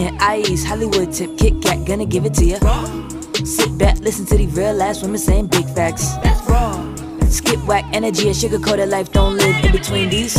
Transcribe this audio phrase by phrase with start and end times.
[0.00, 2.58] and Ice, Hollywood tip, Kit Kat, gonna give it to ya.
[3.44, 6.14] Sit back, listen to the real ass women saying big facts.
[6.16, 6.72] That's raw.
[7.28, 10.34] Skip whack energy and sugar coated life don't live in between these.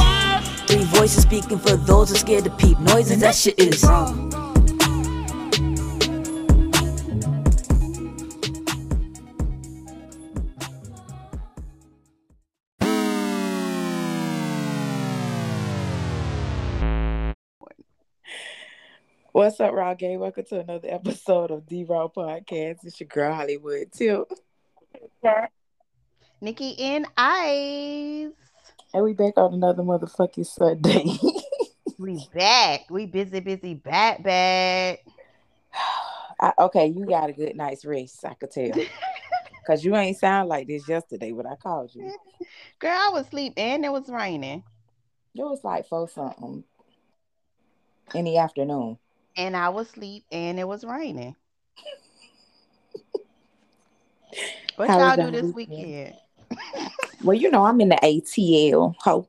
[0.67, 3.19] Three voices speaking for those who scared to peep noises.
[3.19, 4.48] That shit is wrong.
[19.39, 20.19] What's up, Raw Gang?
[20.19, 22.79] Welcome to another episode of D Raw Podcast.
[22.83, 24.29] It's your girl Hollywood Tip.
[26.41, 28.33] Nikki in Ice.
[28.93, 31.05] And we back on another motherfucking Sunday.
[31.97, 32.81] We back.
[32.89, 35.05] We busy, busy, back, back.
[36.41, 38.73] I, okay, you got a good night's rest, I could tell.
[39.65, 42.13] Cause you ain't sound like this yesterday when I called you.
[42.79, 44.63] Girl, I was asleep and it was raining.
[45.33, 46.65] It was like four something
[48.13, 48.97] in the afternoon.
[49.39, 51.35] And I was asleep and it was raining.
[54.75, 55.87] What How y'all do this weekend?
[55.87, 56.15] weekend?
[57.21, 59.27] Well, you know, I'm in the ATL ho.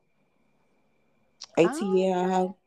[1.57, 1.61] Oh.
[1.61, 2.57] ATL ho.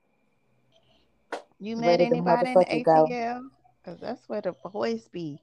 [1.58, 3.06] You met Ready anybody in the go.
[3.06, 3.42] ATL?
[3.82, 5.40] Because that's where the boys be.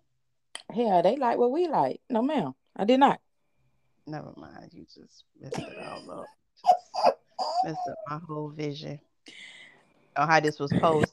[0.71, 1.99] Hell, they like what we like.
[2.11, 2.53] No, ma'am.
[2.75, 3.19] I did not.
[4.05, 4.69] Never mind.
[4.71, 7.15] You just messed it all up.
[7.63, 8.99] Messed up my whole vision
[10.15, 11.11] on how this was go.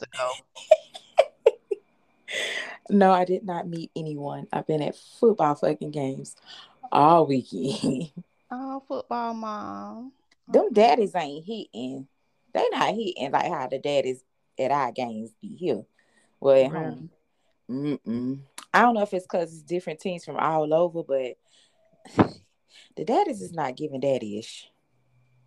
[2.90, 4.46] No, I did not meet anyone.
[4.52, 6.36] I've been at football fucking games
[6.90, 8.10] all weekend.
[8.50, 10.12] Oh, football mom.
[10.50, 12.08] Them daddies ain't hitting.
[12.54, 14.24] They not hitting like how the daddies
[14.58, 15.82] at our games be here.
[16.40, 17.10] Well, at home.
[17.70, 18.38] Mm-mm.
[18.72, 21.36] I don't know if it's because it's different teams from all over, but
[22.96, 24.70] the daddies is not giving daddy-ish.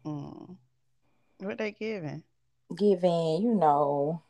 [0.05, 0.57] Mm.
[1.39, 2.23] What they giving?
[2.77, 4.21] Giving, you know,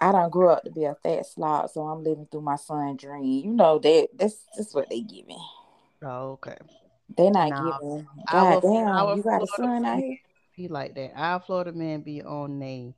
[0.00, 2.96] I don't grow up to be a fat slob, so I'm living through my son
[2.96, 3.24] dream.
[3.24, 5.40] You know that that's that's what they giving.
[6.02, 6.56] Oh, okay.
[7.16, 8.06] They not Nah, giving.
[8.30, 10.18] God damn, our you got a son out here.
[10.56, 11.12] Be like that.
[11.16, 12.94] Our Florida man be on they.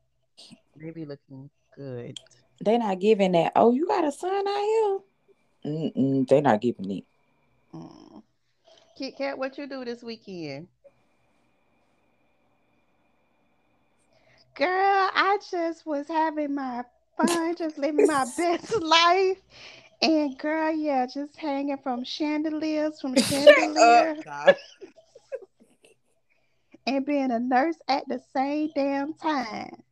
[0.77, 2.19] They be looking good.
[2.63, 3.53] They not giving that.
[3.57, 4.99] Oh, you got a son out here.
[5.67, 7.05] Mm-mm, they not giving it.
[7.75, 8.23] Mm.
[8.97, 10.69] Kit Kat, what you do this weekend?
[14.61, 16.85] Girl, I just was having my
[17.17, 19.39] fun, just living my best life.
[20.03, 24.17] And girl, yeah, just hanging from chandeliers, from chandelier,
[26.87, 29.83] and being a nurse at the same damn time.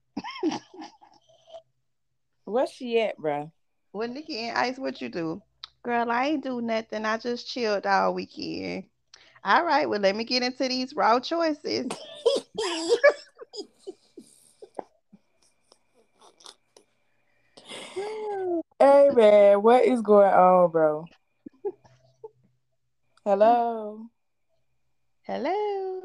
[2.44, 3.50] Where's she at, bro?
[3.94, 5.40] Well, Nikki and Ice, what you do?
[5.82, 7.06] Girl, I ain't do nothing.
[7.06, 8.84] I just chilled all weekend.
[9.42, 11.86] All right, well, let me get into these raw choices.
[18.80, 21.04] Hey man, what is going on, bro?
[23.24, 24.06] Hello.
[25.22, 26.00] Hello.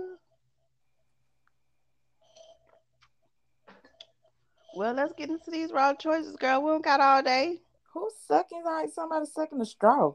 [4.76, 6.64] Well, let's get into these raw choices, girl.
[6.64, 7.62] We don't got all day.
[7.94, 10.14] Who's sucking like somebody sucking a straw?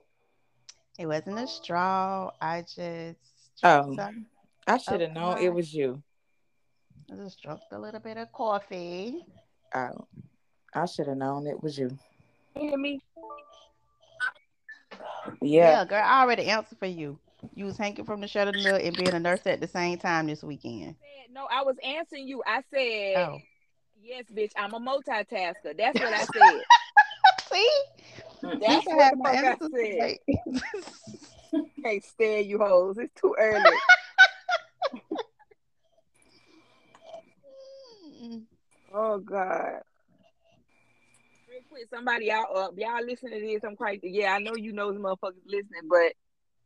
[0.99, 2.33] It wasn't a straw.
[2.41, 3.19] I just
[3.63, 3.95] Oh.
[3.95, 4.27] some-
[4.67, 6.03] I should have known it was you.
[7.11, 9.25] I just drank a little bit of coffee.
[9.75, 10.09] Oh.
[10.75, 11.97] I should have known it was you.
[12.55, 13.01] hear me?
[15.41, 15.71] Yeah.
[15.81, 15.85] Yeah.
[15.85, 17.19] girl, I already answered for you.
[17.55, 20.43] You was hanging from the chandelier and being a nurse at the same time this
[20.43, 20.97] weekend.
[21.31, 22.43] No, I was answering you.
[22.47, 23.39] I said, Oh,
[24.03, 25.77] yes, bitch, I'm a multitasker.
[25.77, 26.63] That's what I said.
[27.53, 27.71] see,
[28.43, 29.99] That's You what had my fuck I answers said.
[30.01, 30.21] right.
[31.85, 32.99] Can't stand you hoes.
[32.99, 33.61] It's too early.
[38.95, 39.83] Oh God.
[41.71, 42.73] Real quick, somebody out up.
[42.77, 43.63] Y'all listen to this.
[43.65, 46.13] I'm quite yeah, I know you know the motherfuckers listening, but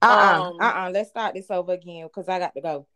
[0.02, 0.50] Uh-uh.
[0.50, 0.90] Um, uh-uh.
[0.92, 2.86] Let's start this over again because I got to go.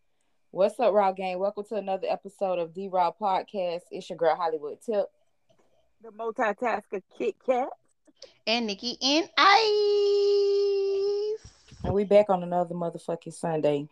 [0.51, 1.39] What's up, Raw Gang?
[1.39, 3.83] Welcome to another episode of D Raw Podcast.
[3.91, 5.07] It's your girl Hollywood Tip.
[6.03, 7.69] the multitasker Kit Kat.
[8.47, 9.67] and Nikki and Ice.
[11.85, 13.89] And we back on another motherfucking Sunday.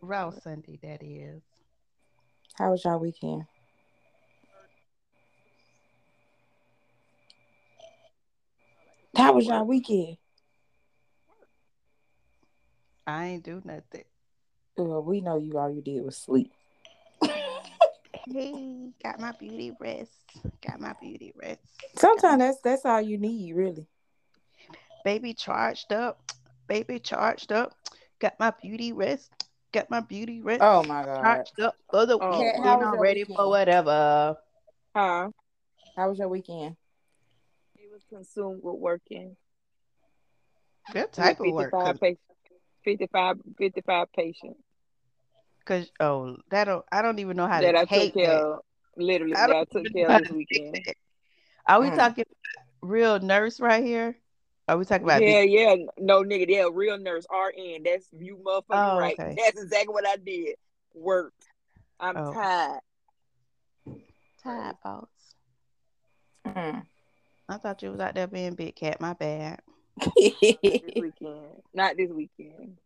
[0.00, 1.42] Raw Sunday, that is.
[2.54, 3.44] How was y'all weekend?
[9.16, 10.16] How was y'all weekend?
[13.06, 14.04] I ain't do nothing.
[14.76, 16.52] Well, we know you all you did was sleep.
[18.32, 20.12] Hey, got my beauty rest.
[20.66, 21.60] Got my beauty rest.
[21.96, 23.88] Sometimes that's that's all you need, really.
[25.04, 26.20] Baby charged up.
[26.68, 27.74] Baby charged up.
[28.20, 29.32] Got my beauty rest.
[29.72, 30.62] Got my beauty rest.
[30.62, 31.22] Oh my god.
[31.22, 32.64] charged up for the Oh, weekend.
[32.64, 33.36] I'm ready weekend?
[33.36, 34.36] for whatever.
[34.94, 35.30] Huh?
[35.96, 36.76] How was your weekend?
[38.10, 39.36] It was consumed with working.
[40.92, 41.70] Good type of work.
[41.72, 42.06] 55, pa-
[42.84, 44.58] 55, 55 patients
[45.66, 48.32] Cause oh, that don't I don't even know how that to I take took care
[48.34, 48.42] that.
[48.42, 48.58] of.
[48.96, 50.74] Literally, I that I took care of this weekend.
[50.86, 50.94] that.
[51.66, 51.96] Are we Mm.
[51.96, 52.24] talking
[52.82, 54.16] real nurse right here?
[54.66, 55.76] Are we talking about Yeah, big- yeah.
[55.98, 57.82] No, nigga, yeah, real nurse, RN.
[57.84, 59.16] That's you motherfucking Oh, right.
[59.20, 59.36] okay.
[59.38, 60.56] That's exactly what I did.
[60.94, 61.44] Worked.
[62.00, 62.32] I'm Oh.
[62.32, 62.80] tired.
[64.42, 65.34] Tide boats?
[66.46, 66.82] Mm.
[67.50, 69.00] I thought you was out there being big cat.
[69.00, 69.60] My bad.
[70.16, 71.62] This weekend.
[71.74, 72.78] Not this weekend.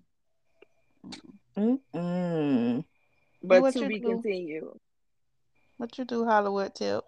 [1.57, 2.85] Mm-mm.
[3.43, 4.09] But what to you be do?
[4.09, 4.73] continued.
[5.77, 7.05] What you do, Hollywood tip?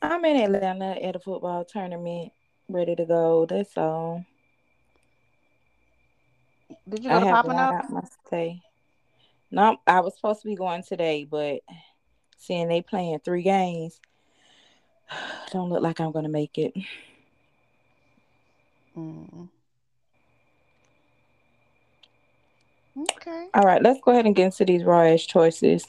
[0.00, 2.32] I'm in Atlanta at a football tournament,
[2.68, 3.46] ready to go.
[3.46, 4.24] That's all.
[6.88, 7.90] Did you I to have popping up?
[7.90, 8.62] my stay.
[9.50, 11.60] No, I was supposed to be going today, but
[12.38, 14.00] seeing they playing three games,
[15.50, 16.74] don't look like I'm gonna make it.
[18.96, 19.48] Mm.
[22.98, 23.48] Okay.
[23.54, 25.86] All right, let's go ahead and get into these raw ass choices.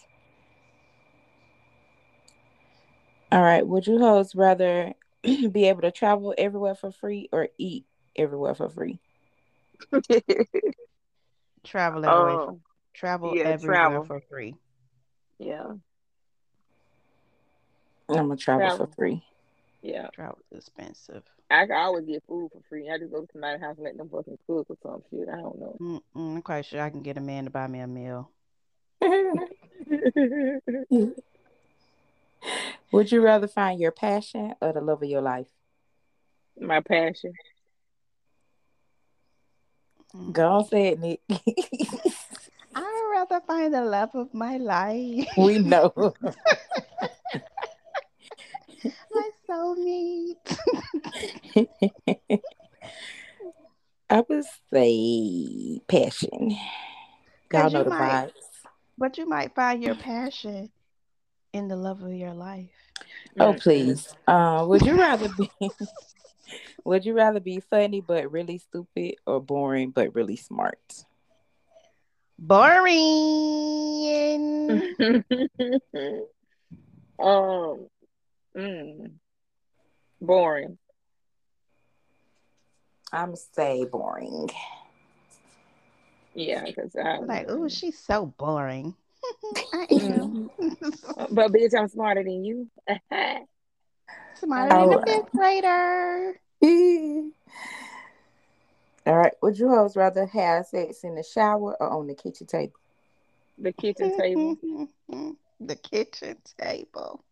[3.31, 4.93] All right, would you hosts rather
[5.23, 7.85] be able to travel everywhere for free or eat
[8.15, 8.99] everywhere for free?
[11.63, 12.49] Travel everywhere.
[12.49, 12.59] oh,
[12.93, 14.03] travel yeah, everywhere travel.
[14.03, 14.55] for free.
[15.39, 15.71] yeah,
[18.09, 18.85] I'm gonna travel, Travel.
[18.85, 19.23] for free.
[19.81, 20.07] yeah.
[20.13, 21.23] Travel is expensive.
[21.49, 22.89] I can always get food for free.
[22.89, 25.27] I just go to somebody's house and let them fucking cook or some shit.
[25.29, 25.77] I don't know.
[25.79, 28.29] Mm-mm, I'm quite sure I can get a man to buy me a meal.
[32.91, 35.47] would you rather find your passion or the love of your life?
[36.59, 37.33] My passion.
[40.15, 40.31] Mm.
[40.31, 41.21] Go on, say it, Nick.
[42.75, 45.27] I'd rather find the love of my life.
[45.37, 46.13] we know.
[49.53, 50.33] my
[51.55, 52.39] soulmate.
[54.09, 56.51] I would say passion.
[56.51, 56.59] Y'all
[57.49, 58.31] 'Cause know the might- vibes.
[58.97, 60.71] But you might find your passion
[61.51, 62.69] in the love of your life.
[63.39, 64.13] Oh please.
[64.27, 65.49] Uh, would you rather be
[66.85, 71.05] would you rather be funny but really stupid or boring but really smart?
[72.37, 72.93] Boring.
[77.19, 77.87] um,
[78.55, 79.11] mm,
[80.23, 80.77] boring.
[83.11, 84.49] I'm say boring.
[86.33, 88.95] Yeah, because I'm like, oh, she's so boring.
[89.73, 90.49] I Mhm.
[90.59, 90.91] am.
[91.31, 92.69] But bitch, I'm smarter than you.
[94.35, 95.03] Smarter than a Oh.
[95.05, 96.39] fifth grader.
[99.05, 99.33] All right.
[99.41, 102.73] Would you hosts rather have sex in the shower or on the kitchen table?
[103.59, 104.57] the kitchen table.
[105.59, 107.23] the kitchen table.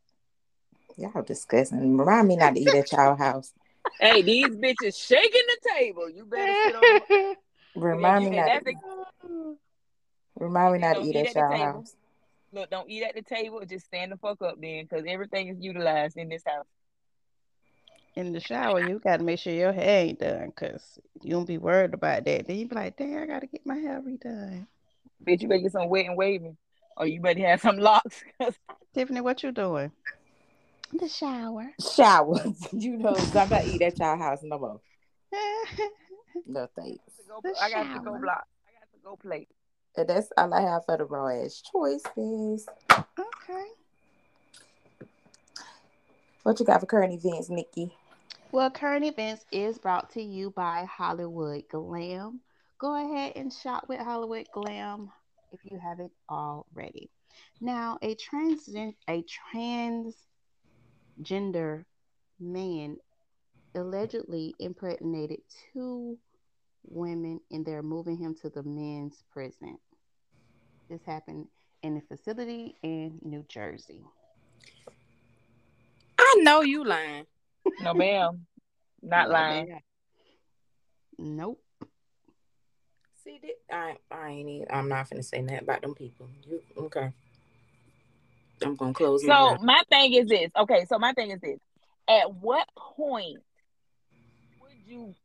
[0.97, 1.97] Y'all disgusting.
[1.97, 3.53] Remind me not to eat at y'all house.
[3.99, 6.09] hey, these bitches shaking the table.
[6.09, 7.35] You better sit on.
[7.75, 8.63] Remind me not.
[8.65, 9.57] To,
[10.37, 11.95] remind me not to eat eat at at the y'all house.
[12.53, 13.61] Look, don't eat at the table.
[13.65, 16.65] Just stand the fuck up then, because everything is utilized in this house.
[18.15, 21.47] In the shower, you got to make sure your hair ain't done because you don't
[21.47, 22.45] be worried about that.
[22.45, 24.67] Then you be like, dang, I got to get my hair redone.
[25.25, 26.57] Bitch, you better get some wet and waving,
[26.97, 28.21] or you better have some locks.
[28.93, 29.91] Tiffany, what you doing?
[30.93, 31.71] The shower.
[31.95, 32.43] Shower.
[32.71, 34.81] you know, I'm not eat at y'all house no more.
[36.45, 36.99] No thanks.
[37.17, 38.47] to go- I got to go block.
[38.65, 39.47] I got to go play.
[39.97, 42.65] And that's all I have for the raw ass choices.
[42.89, 43.67] Okay.
[46.43, 47.93] What you got for current events, Nikki?
[48.51, 52.39] Well, current events is brought to you by Hollywood Glam.
[52.79, 55.11] Go ahead and shop with Hollywood Glam
[55.51, 57.09] if you haven't already.
[57.59, 58.69] Now, a trans
[59.07, 59.23] a
[61.19, 61.85] transgender
[62.39, 62.97] man
[63.75, 65.39] allegedly impregnated
[65.73, 66.17] two
[66.87, 69.77] women and they're moving him to the men's prison.
[70.89, 71.47] This happened
[71.83, 74.01] in a facility in New Jersey.
[76.17, 77.25] I know you lying.
[77.81, 78.45] No, ma'am.
[79.01, 79.69] Not No, lying.
[79.69, 79.79] ma'am.
[81.17, 81.63] Nope.
[83.23, 86.27] See, thi- I, I ain't even, I'm not finna say nothing about them people.
[86.47, 87.11] You okay?
[88.63, 90.51] I'm gonna close So my thing is this.
[90.57, 91.59] Okay, so my thing is this.
[92.07, 93.37] At what point
[94.61, 95.15] would you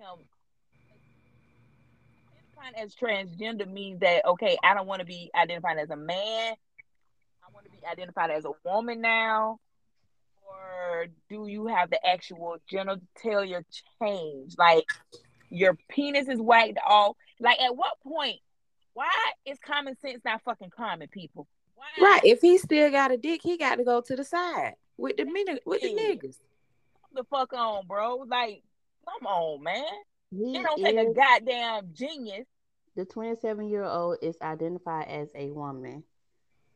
[0.00, 0.24] allow him
[2.64, 6.54] identifying as transgender means that okay, I don't want to be identified as a man.
[7.42, 9.58] I want to be identified as a woman now.
[10.46, 13.64] Or do you have the actual genitalia
[14.00, 14.54] change?
[14.58, 14.84] Like
[15.50, 17.16] your penis is whacked off.
[17.40, 18.40] Like at what point?
[18.94, 19.10] Why
[19.44, 21.46] is common sense not fucking common, people?
[21.74, 22.10] Why Why?
[22.12, 22.24] Right.
[22.24, 25.24] If he still got a dick, he got to go to the side with the
[25.24, 26.14] min- with the Yeah.
[26.14, 26.38] niggas.
[27.12, 28.16] the fuck on, bro.
[28.28, 28.64] Like,
[29.04, 29.84] come on, man.
[30.32, 32.46] He It don't take a goddamn genius.
[32.96, 36.02] the 27 year old is identified as a woman.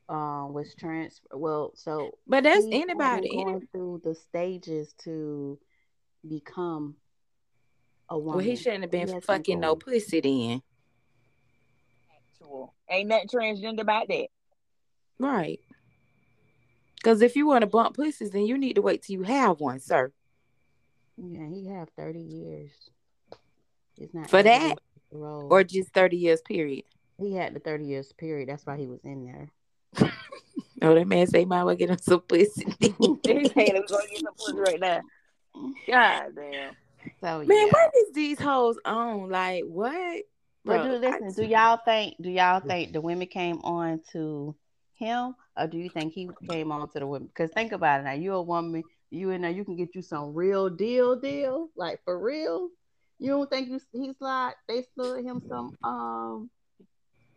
[0.08, 1.20] Um, was trans.
[1.32, 2.96] Well, so But that's anybody.
[2.96, 5.58] wasn't Any- going through the stages to
[6.26, 6.96] become
[8.08, 8.36] a woman.
[8.36, 10.62] well, he shouldn't have been He fucking no pussy then.
[12.40, 12.74] Actual.
[12.88, 14.28] Ain't nothing transgender about that.
[15.18, 15.60] Right.
[16.96, 19.60] Because if you want to bump pussies, then you need to wait till you have
[19.60, 20.12] one, sir.
[21.16, 22.70] Yeah, he have 30 years.
[23.98, 24.78] It's not For that?
[25.10, 25.48] role.
[25.50, 26.84] Or just 30 years period.
[27.18, 28.48] he had the 30 years period.
[28.48, 30.10] That's why he was in there.
[30.80, 32.64] Oh, that man say, might well get him some pussy.
[32.78, 32.92] He's
[33.24, 35.00] saying let's go get some pussy right now.
[35.88, 36.76] God damn.
[37.20, 37.64] So Man, yeah.
[37.72, 39.28] what is these hoes on?
[39.28, 40.22] Like, what?
[40.64, 44.54] But do listen, I- do y'all think do y'all think the women came on to
[44.94, 47.28] him or do you think he came on to the women?
[47.28, 50.02] Because think about it now, you a woman, you in there, you can get you
[50.02, 52.68] some real deal deal, like for real.
[53.18, 56.50] You don't think you he's like they slid him some um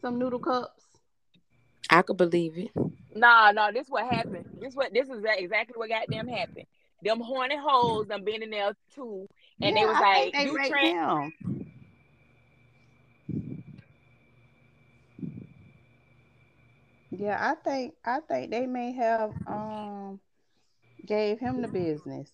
[0.01, 0.86] some noodle cups?
[1.90, 2.72] I could believe it.
[3.16, 4.46] Nah, nah, this what happened.
[4.60, 6.66] This what this is exactly what goddamn happened.
[7.04, 9.28] Them horny hoes done been in there too.
[9.62, 11.34] And they was I like, they you raped trans
[17.22, 20.20] Yeah, I think I think they may have um
[21.06, 22.32] gave him the business.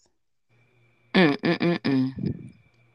[1.13, 2.13] Mm-mm-mm-mm.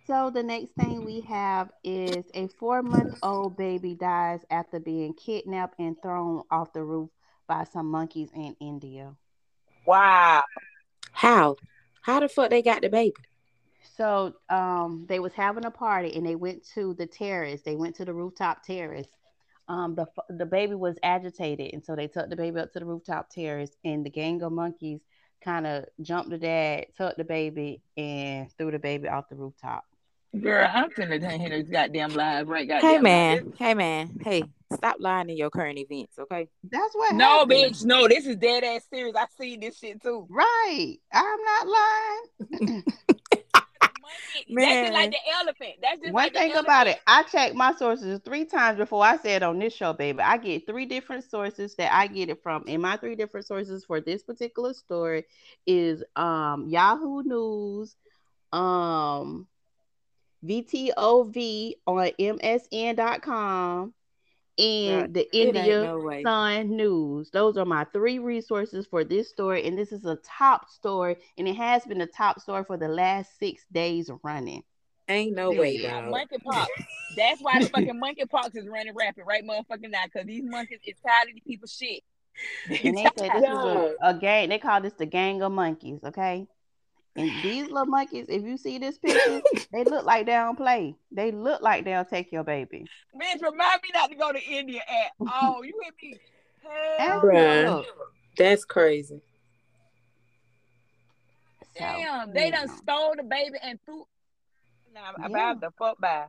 [0.07, 6.01] So the next thing we have is a four-month-old baby dies after being kidnapped and
[6.01, 7.11] thrown off the roof
[7.47, 9.15] by some monkeys in India.
[9.85, 10.45] Wow.
[11.11, 11.57] How?
[12.01, 13.15] How the fuck they got the baby?
[13.97, 17.61] So um, they was having a party and they went to the terrace.
[17.63, 19.09] They went to the rooftop terrace.
[19.69, 22.85] Um, the the baby was agitated, and so they took the baby up to the
[22.85, 25.01] rooftop terrace, and the gang of monkeys
[25.43, 29.85] kind of jumped the dad, took the baby, and threw the baby off the rooftop.
[30.41, 33.03] Girl, I'm finna hear this goddamn live right goddamn Hey now.
[33.03, 36.49] man, hey man, hey, stop lying in your current events, okay?
[36.71, 37.15] That's what.
[37.15, 37.51] No, happened.
[37.53, 39.15] bitch, no, this is dead ass serious.
[39.15, 40.27] I seen this shit too.
[40.31, 42.85] Right, I'm not lying.
[44.49, 44.85] Man.
[44.85, 45.73] just like the elephant.
[45.83, 49.17] That's just One like thing about it, I check my sources three times before I
[49.17, 50.21] say it on this show, baby.
[50.21, 52.65] I get three different sources that I get it from.
[52.67, 55.25] And my three different sources for this particular story
[55.67, 57.97] is um Yahoo News,
[58.53, 59.47] um
[60.45, 63.95] VTOV on MSN.com,
[64.59, 65.13] and Right.
[65.15, 66.23] the India no.
[66.23, 67.31] Sun News.
[67.31, 71.49] Those are my three resources for this story, and this is a top story, and
[71.49, 74.63] it has been a top story for the last six days running.
[75.09, 76.15] Ain't no way, Yeah, dog.
[76.15, 76.67] monkeypox.
[77.17, 80.05] That's why the fucking monkeypox is running rapid right motherfucking now.
[80.13, 82.03] Cause these monkeys is tired of these people's shit.
[82.85, 83.91] And they said this is a, Dog.
[84.01, 84.49] a gang.
[84.49, 86.01] They call this the gang of monkeys.
[86.03, 86.47] Okay.
[87.15, 90.97] And these little monkeys, if you see this picture, they look like they don't play.
[91.11, 92.87] They look like they'll take your baby.
[93.15, 95.63] Bitch, remind me not to go to India at all.
[95.65, 96.19] You hear me?
[96.99, 97.85] Hell Ask them to Bruh.
[98.39, 99.21] That's crazy.
[101.77, 102.77] So, Damn, they done yeah.
[102.77, 104.05] stole the baby and threw.
[104.95, 105.27] Now, Yeah.
[105.27, 106.27] about the fuck by.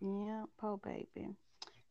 [0.00, 1.30] Yeah, poor baby.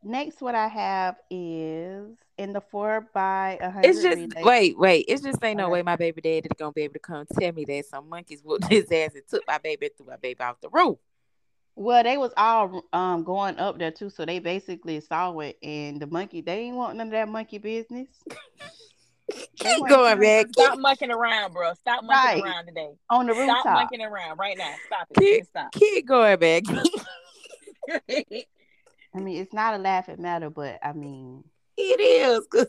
[0.04, 3.88] Next, what I have is in the four by a hundred.
[3.88, 5.04] It's just relay- wait, wait.
[5.08, 7.64] It's just ain't no way my baby daddy gonna be able to come tell me
[7.64, 10.60] that some monkeys whooped his ass and took my baby and threw my baby off
[10.60, 10.98] the roof.
[11.76, 16.00] Well, they was all um going up there too, so they basically saw it, and
[16.00, 18.08] the monkey they ain't want none of that monkey business.
[19.58, 20.52] Keep going, man.
[20.52, 21.72] Stop monkeying around, bro.
[21.72, 22.52] Stop monkeying Right.
[22.52, 22.90] around today.
[23.08, 23.46] on the rooftop.
[23.60, 23.74] Stop rooftop.
[23.90, 24.74] monkeying around right now.
[24.86, 25.18] Stop it.
[25.18, 25.72] Keep, Stop.
[25.72, 26.62] keep going, man.
[29.14, 31.44] I mean, it's not a laughing matter, but I mean,
[31.76, 32.46] it is.
[32.46, 32.66] 'cause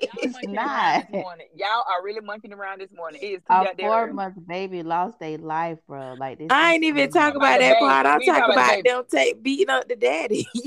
[0.00, 0.56] Y'all It's not.
[0.56, 1.46] around this morning.
[1.54, 3.20] Y'all are really monkeying around this morning.
[3.22, 6.14] It is a four month baby lost their life, bro.
[6.18, 6.48] Like this.
[6.50, 7.12] I ain't even crazy.
[7.12, 8.06] talking About about that part.
[8.06, 10.46] I'm We talking talking about about the them take beating up the daddy.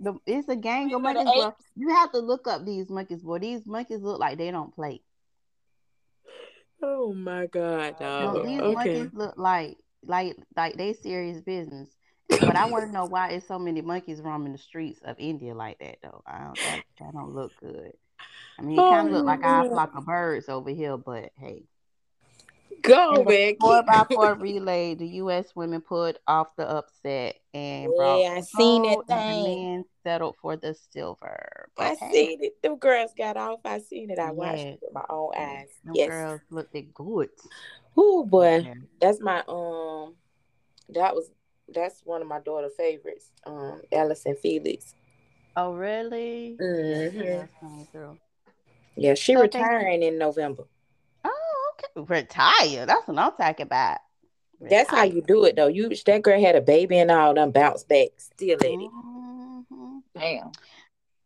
[0.00, 1.52] The- it's a gang of monkeys, bro.
[1.76, 3.38] You have to look up these monkeys, boy.
[3.38, 5.02] These monkeys look like they don't play.
[6.82, 8.74] oh my god, No, these okay.
[8.74, 11.88] monkeys look like like like they serious business.
[12.28, 15.54] But I want to know why is so many monkeys roaming the streets of India
[15.54, 16.22] like that though.
[16.26, 17.92] I don't that, that don't look good.
[18.58, 21.30] I mean, it kind of Oh look like our flock of birds over here, but
[21.38, 21.64] hey.
[22.82, 23.56] Go, the man.
[23.60, 25.56] four by four relay, the U.S.
[25.56, 29.84] women put off the upset and brought Yeah, I seen that gold, and the men
[30.02, 31.68] settled for the silver.
[31.78, 32.62] I But hey, seen it.
[32.62, 33.60] Them girls got off.
[33.64, 34.18] I seen it.
[34.18, 35.68] I watched it with my own eyes.
[35.84, 36.08] them Yes.
[36.08, 37.30] girls looked good.
[37.96, 38.74] Oh boy, Yeah.
[39.00, 40.14] that's my um.
[40.90, 41.30] That was
[41.68, 43.30] that's one of my daughter favorites.
[43.44, 44.94] Um, Allyson Felix.
[45.56, 46.56] Oh, really?
[46.60, 47.20] Mm-hmm.
[47.20, 47.46] Yeah,
[47.92, 48.18] through.
[48.96, 50.64] Yeah, she So retiring in November.
[51.24, 52.06] Oh, okay.
[52.06, 52.86] Retire.
[52.86, 53.98] That's what I'm talking about.
[54.60, 55.66] That's how you do it though.
[55.66, 58.08] You that girl had a baby and all them bounce back.
[58.16, 58.84] Still lady.
[58.84, 58.90] it.
[58.90, 60.02] Mhm.
[60.14, 60.52] Damn.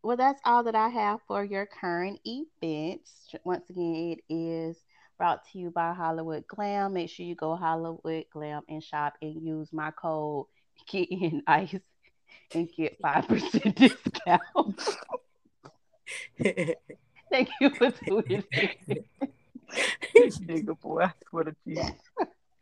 [0.01, 3.27] Well, that's all that I have for your current events.
[3.43, 4.77] Once again, it is
[5.19, 6.93] brought to you by Hollywood Glam.
[6.93, 10.47] Make sure you go Hollywood Glam and shop and use my code
[10.89, 11.75] Get in Ice
[12.55, 14.97] and get five percent discount.
[17.29, 19.03] Thank you for tuning in.
[20.15, 21.83] Nigga boy, I swear to you.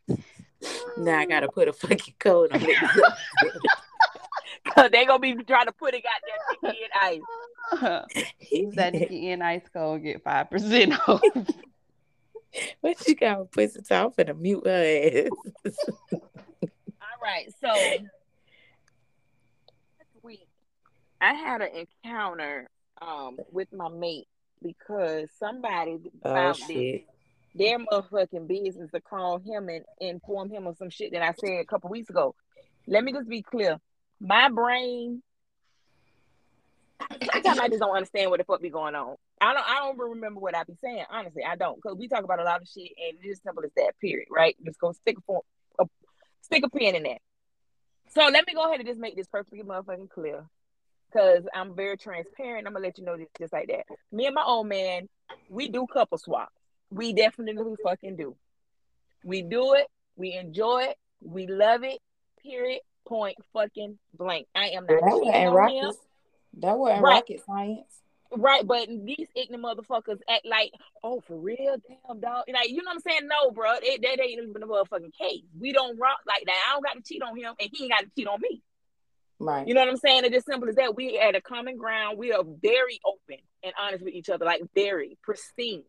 [0.98, 2.76] now I gotta put a fucking code on it.
[4.74, 8.24] Cause they gonna be trying to put it goddamn Nikki in ice.
[8.50, 11.22] Use that Nikki in Ice code and get five percent off.
[12.80, 15.76] what you got pussy talk for the mute her ass?
[16.12, 18.08] All right, so last
[20.22, 20.48] week
[21.20, 22.68] I had an encounter
[23.00, 24.26] um with my mate
[24.62, 27.06] because somebody oh found it shit.
[27.54, 31.60] their motherfucking business to call him and inform him of some shit that I said
[31.60, 32.34] a couple weeks ago.
[32.86, 33.78] Let me just be clear.
[34.20, 35.22] My brain
[37.32, 39.16] sometimes I just don't understand what the fuck be going on.
[39.40, 41.04] I don't I don't remember what I be saying.
[41.10, 41.76] Honestly, I don't.
[41.76, 44.28] Because we talk about a lot of shit and it's as simple as that, period.
[44.30, 44.56] Right?
[44.64, 45.42] Just go stick a form,
[45.78, 45.86] a,
[46.42, 47.18] stick a pin in that.
[48.14, 50.44] So let me go ahead and just make this perfectly motherfucking clear.
[51.12, 52.66] Cause I'm very transparent.
[52.66, 53.86] I'm gonna let you know this just like that.
[54.12, 55.08] Me and my old man,
[55.48, 56.50] we do couple swap.
[56.90, 58.36] We definitely fucking do.
[59.24, 59.86] We do it.
[60.16, 60.96] We enjoy it.
[61.20, 61.98] We love it.
[62.42, 62.80] Period.
[63.06, 63.36] Point.
[63.52, 64.46] Fucking blank.
[64.54, 65.92] I am not cheating on him.
[66.58, 67.14] That wasn't Right.
[67.14, 68.02] rocket science.
[68.30, 70.72] Right, but these ignorant motherfuckers act like,
[71.02, 72.44] oh, for real, damn dog.
[72.52, 73.26] Like, you know what I'm saying?
[73.26, 75.44] No, bro, it, that ain't even a motherfucking case.
[75.58, 76.66] We don't rock like that.
[76.68, 78.62] I don't got to cheat on him, and he ain't got to cheat on me.
[79.38, 79.66] Right.
[79.66, 80.24] You know what I'm saying?
[80.24, 80.94] It's as simple as that.
[80.94, 82.18] We at a common ground.
[82.18, 85.84] We are very open and honest with each other, like very pristine.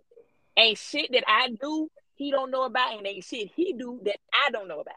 [0.56, 1.90] Ain't shit that I do
[2.20, 4.96] he don't know about, and ain't shit he do that I don't know about.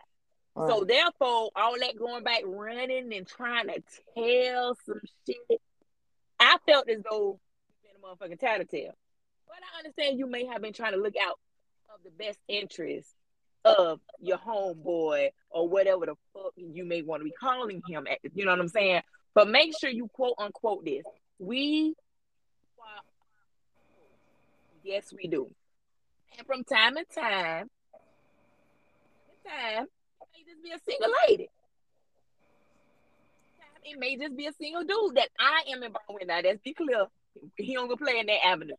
[0.55, 0.71] Right.
[0.71, 3.83] So therefore, all that going back, running and trying to
[4.15, 5.61] tell some shit,
[6.39, 7.39] I felt as though
[7.83, 8.95] you've been a motherfucking tattletale.
[9.47, 11.39] But I understand you may have been trying to look out
[11.95, 13.09] of the best interest
[13.65, 18.19] of your homeboy or whatever the fuck you may want to be calling him at.
[18.35, 19.03] You know what I'm saying?
[19.35, 21.05] But make sure you quote unquote this.
[21.39, 21.95] We
[24.83, 25.51] yes, we do.
[26.39, 27.71] And from time to time,
[29.47, 29.87] time,
[30.53, 31.49] just be a single lady.
[33.85, 36.29] It may just be a single dude that I am involved with.
[36.29, 37.07] Now, let's be clear.
[37.57, 38.77] He don't go play in that avenue.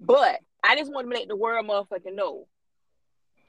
[0.00, 2.46] But I just want to let the world motherfucking know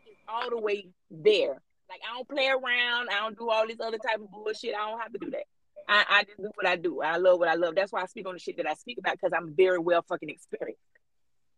[0.06, 1.62] it's all the way there.
[1.90, 3.10] Like I don't play around.
[3.10, 4.76] I don't do all this other type of bullshit.
[4.76, 5.44] I don't have to do that.
[5.90, 7.02] I, I just do what I do.
[7.02, 7.76] I love what I love.
[7.76, 10.04] That's why I speak on the shit that I speak about because I'm very well
[10.08, 10.82] fucking experienced.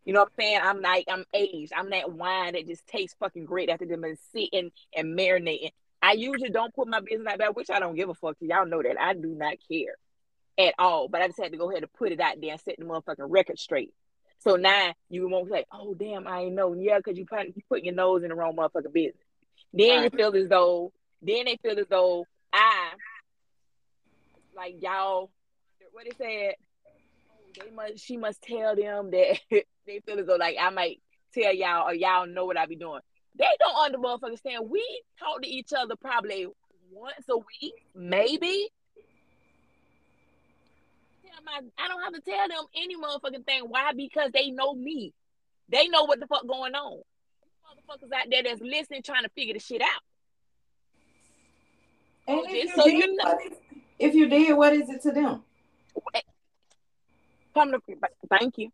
[0.05, 0.59] You know what I'm saying?
[0.63, 1.73] I'm like, I'm aged.
[1.75, 5.71] I'm that wine that just tastes fucking great after them and sitting and marinating.
[6.01, 8.38] I usually don't put my business out there, which I don't give a fuck.
[8.39, 8.99] Y'all know that.
[8.99, 9.95] I do not care
[10.57, 11.09] at all.
[11.09, 12.85] But I just had to go ahead and put it out there and set the
[12.85, 13.93] motherfucking record straight.
[14.39, 16.73] So now you won't say, oh, damn, I ain't know.
[16.73, 19.21] Yeah, because you put, you put your nose in the wrong motherfucking business.
[19.73, 20.03] Then Right.
[20.13, 22.91] you feel as though, then they feel as though I,
[24.55, 25.29] like y'all,
[25.91, 26.55] what they said,
[27.31, 29.39] oh, they must, she must tell them that
[29.89, 31.02] they feel as though like I might
[31.34, 33.02] tell y'all or y'all know what I be doing.
[33.38, 34.69] They don't under motherfucking stand.
[34.69, 34.84] We
[35.17, 36.47] talk to each other probably
[36.91, 38.69] once a week, maybe.
[41.78, 43.63] I don't have to tell them any motherfucking thing.
[43.67, 43.91] Why?
[43.95, 45.13] Because they know me.
[45.69, 47.02] They know what the fuck going on.
[47.65, 50.02] Motherfuckers out there that's listening, trying to figure the shit out.
[52.28, 53.58] And if, so you you did, know- what is,
[53.97, 55.43] if you did, what is it to them?
[57.54, 57.80] Come to
[58.30, 58.69] thank you,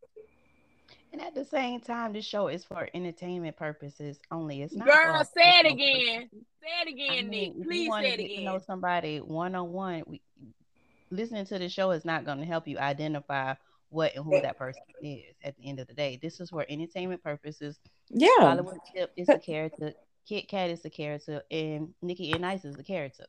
[1.15, 4.63] And at the same time, this show is for entertainment purposes only.
[4.63, 4.85] It's not.
[4.85, 5.19] girl.
[5.19, 6.23] for Say it again.
[6.23, 6.45] purposes.
[6.61, 7.53] Say it I again, mean, Nick.
[7.61, 10.19] if Please you want say to it get to know somebody one on one,
[11.11, 13.53] listening to the show is not going to help you identify
[13.91, 15.23] what and who that person is.
[15.41, 17.79] At the end of the day, this is for entertainment purposes.
[18.09, 18.27] Yeah.
[18.39, 19.93] Hollywood Tip is the character.
[20.27, 23.23] Kit Kat is a character, and Nikki and Ice is a character.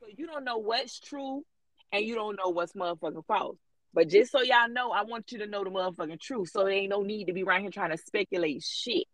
[0.00, 1.42] So you don't know what's true
[1.90, 3.56] and you don't know what's motherfucking false.
[3.94, 6.50] But just so y'all know, I want you to know the motherfucking truth.
[6.50, 9.06] So there ain't no need to be right here trying to speculate shit.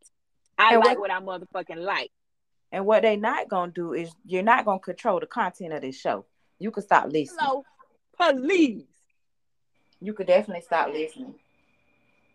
[0.58, 2.10] I And like what- what I motherfucking like.
[2.72, 5.96] And what they not gonna do is you're not gonna control the content of this
[5.98, 6.26] show.
[6.58, 7.38] You could stop listening.
[7.40, 7.64] Hello,
[8.16, 8.84] police.
[10.00, 11.34] You could definitely stop listening.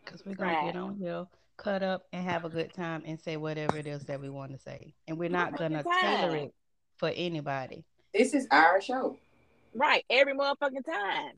[0.03, 3.19] Because we're going to get on here, cut up, and have a good time and
[3.19, 4.95] say whatever it is that we want to say.
[5.07, 5.99] And we're not going to Time.
[6.01, 6.53] tailor it
[6.97, 7.83] for anybody.
[8.13, 9.17] This is our show.
[9.75, 11.33] Right, every motherfucking time.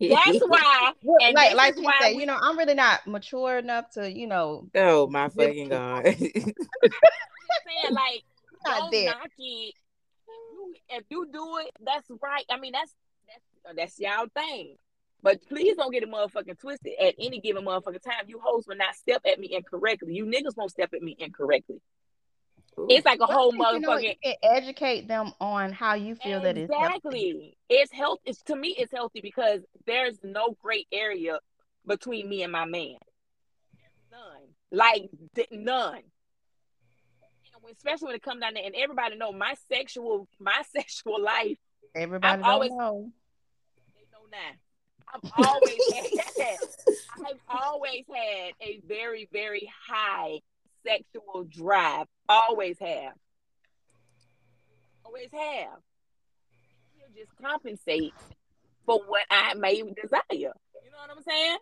[0.00, 0.92] That's why.
[1.22, 3.58] And like this like is she why said, we- you know, I'm really not mature
[3.58, 6.04] enough to, you know, Oh my fucking God.
[6.16, 6.16] saying
[7.90, 8.22] like
[8.64, 9.06] not don't there.
[9.06, 9.74] knock it.
[10.88, 12.44] If you do it, that's right.
[12.50, 12.94] I mean, that's
[13.28, 14.76] that's that's y'all thing.
[15.22, 16.92] But please don't get it motherfucking twisted.
[17.00, 20.14] At any given motherfucking time, you hoes will not step at me incorrectly.
[20.14, 21.80] You niggas won't step at me incorrectly.
[22.78, 26.40] It's like a whole you know, motherfucking you can educate them on how you feel
[26.42, 27.56] that it's exactly.
[27.68, 28.20] It's health.
[28.24, 31.38] It's to me, it's healthy because there's no great area
[31.86, 32.96] between me and my man.
[34.10, 34.20] None.
[34.70, 35.08] Like
[35.50, 36.02] none.
[37.72, 41.58] Especially when it comes down to, and everybody know my sexual, my sexual life.
[41.94, 43.10] Everybody always- know.
[43.94, 44.52] They know now.
[45.14, 46.56] I've always had.
[47.26, 50.40] I've always had a very, very high
[50.86, 52.06] sexual drive.
[52.28, 53.14] Always have.
[55.04, 55.78] Always have.
[56.96, 58.14] He'll just compensate
[58.84, 60.22] for what I may desire.
[60.30, 60.46] You
[60.90, 61.58] know what I'm saying?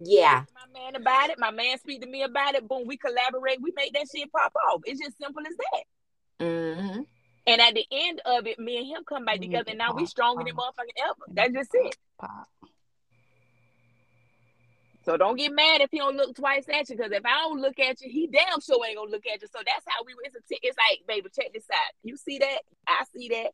[0.00, 0.44] yeah.
[0.54, 1.38] My man about it.
[1.38, 2.66] My man speak to me about it.
[2.68, 3.60] Boom, we collaborate.
[3.60, 4.82] We make that shit pop off.
[4.84, 6.44] It's just simple as that.
[6.44, 7.00] hmm
[7.46, 10.06] And at the end of it, me and him come back together, and now we
[10.06, 11.24] stronger than motherfucking ever.
[11.32, 11.96] That's just it.
[12.20, 12.46] Pop.
[15.04, 17.60] So don't get mad if he don't look twice at you, because if I don't
[17.60, 19.48] look at you, he damn sure ain't gonna look at you.
[19.48, 20.14] So that's how we.
[20.24, 20.40] It's a.
[20.48, 21.92] T- it's like, baby, check this out.
[22.02, 22.58] You see that?
[22.86, 23.52] I see that.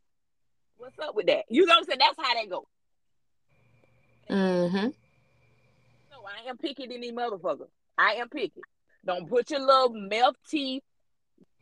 [0.76, 1.44] What's up with that?
[1.48, 1.98] You know what I'm saying?
[2.00, 2.66] That's how that go.
[4.30, 4.76] Mm hmm
[6.11, 7.68] No, I am picky than these motherfuckers.
[7.98, 8.62] I am picky.
[9.04, 10.83] Don't put your little melt teeth,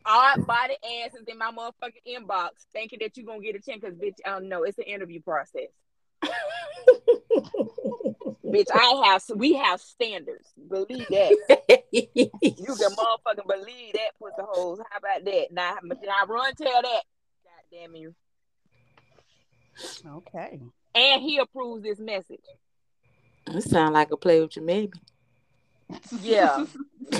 [0.06, 3.82] odd body asses in my motherfucking inbox, thinking that you gonna get a chance.
[3.82, 4.62] Cause bitch, I don't know.
[4.62, 5.68] It's an interview process.
[8.44, 9.22] Bitch, I have.
[9.34, 10.48] We have standards.
[10.68, 11.82] Believe that.
[11.90, 12.30] You can
[12.96, 14.78] motherfucking believe that, put the hoes.
[14.90, 15.46] How about that?
[15.52, 17.02] Now, now run tell that.
[17.44, 18.14] God damn you.
[20.06, 20.60] Okay.
[20.94, 22.44] And he approves this message.
[23.46, 24.92] it sound like a play with your maybe.
[26.22, 26.64] Yeah.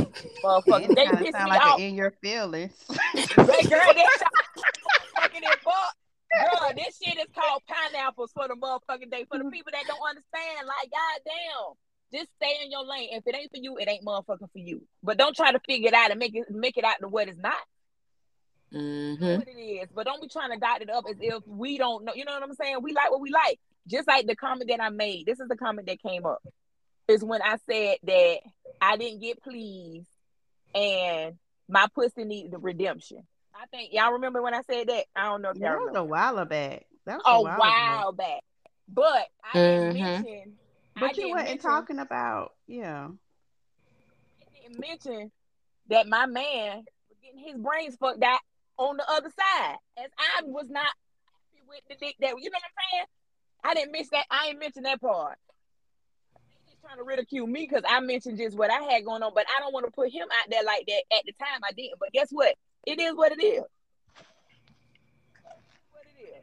[0.44, 1.80] Motherfucker, they Kind piss sound me like off.
[1.80, 2.72] it in your feelings.
[2.88, 4.08] Hey, girl, that
[5.16, 5.96] fucking it fuck.
[6.35, 9.27] Girl, this shit is called pineapples for the motherfucking day.
[9.29, 11.75] For the people that don't understand, like, goddamn.
[12.12, 13.09] Just stay in your lane.
[13.12, 14.83] If it ain't for you, it ain't motherfucking for you.
[15.03, 17.29] But don't try to figure it out and make it make it out to what
[17.29, 17.55] it's not.
[18.71, 21.79] hmm what it is, but don't be trying to dot it up as if we
[21.79, 22.12] don't know.
[22.14, 22.79] You know what I'm saying?
[22.83, 23.59] We like what we like.
[23.87, 25.27] Just like the comment that I made.
[25.27, 26.42] This is the comment that came up.
[27.09, 28.38] Is when I said that
[28.81, 30.07] I didn't get pleased
[30.75, 31.37] and
[31.68, 33.27] my pussy needed the redemption.
[33.62, 35.05] I think y'all remember when I said that.
[35.14, 35.98] I don't know if y'all That was remember.
[36.01, 36.87] a while back.
[37.07, 37.59] That was A a while, back.
[38.01, 38.40] while back,
[38.88, 40.01] but I didn't Mhm.
[40.25, 40.59] mention.
[40.96, 43.09] I But you weren't mention- talking about, yeah.
[43.09, 45.33] I didn't mention
[45.87, 48.40] that my man was getting his brains fucked out
[48.79, 50.85] on the other side, as I was not
[51.27, 53.07] happy with the dick that you know what I'm saying.
[53.64, 54.27] I didn't miss that.
[54.31, 55.38] I ain't mention that part.
[56.66, 59.46] He's trying to ridicule me because I mentioned just what I had going on, but
[59.57, 61.03] I don't want to put him out there like that.
[61.16, 61.98] At the time, I didn't.
[62.01, 62.57] But guess what?
[62.85, 63.62] It is what it is.
[65.90, 66.42] What it is.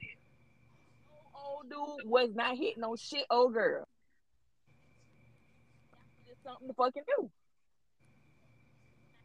[1.36, 3.86] Old dude was not hitting no shit, old girl.
[6.28, 7.30] Just something to fucking do.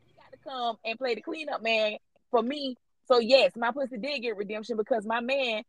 [0.07, 1.99] He got to come and play the cleanup man
[2.31, 2.77] for me.
[3.07, 5.63] So yes, my pussy did get redemption because my man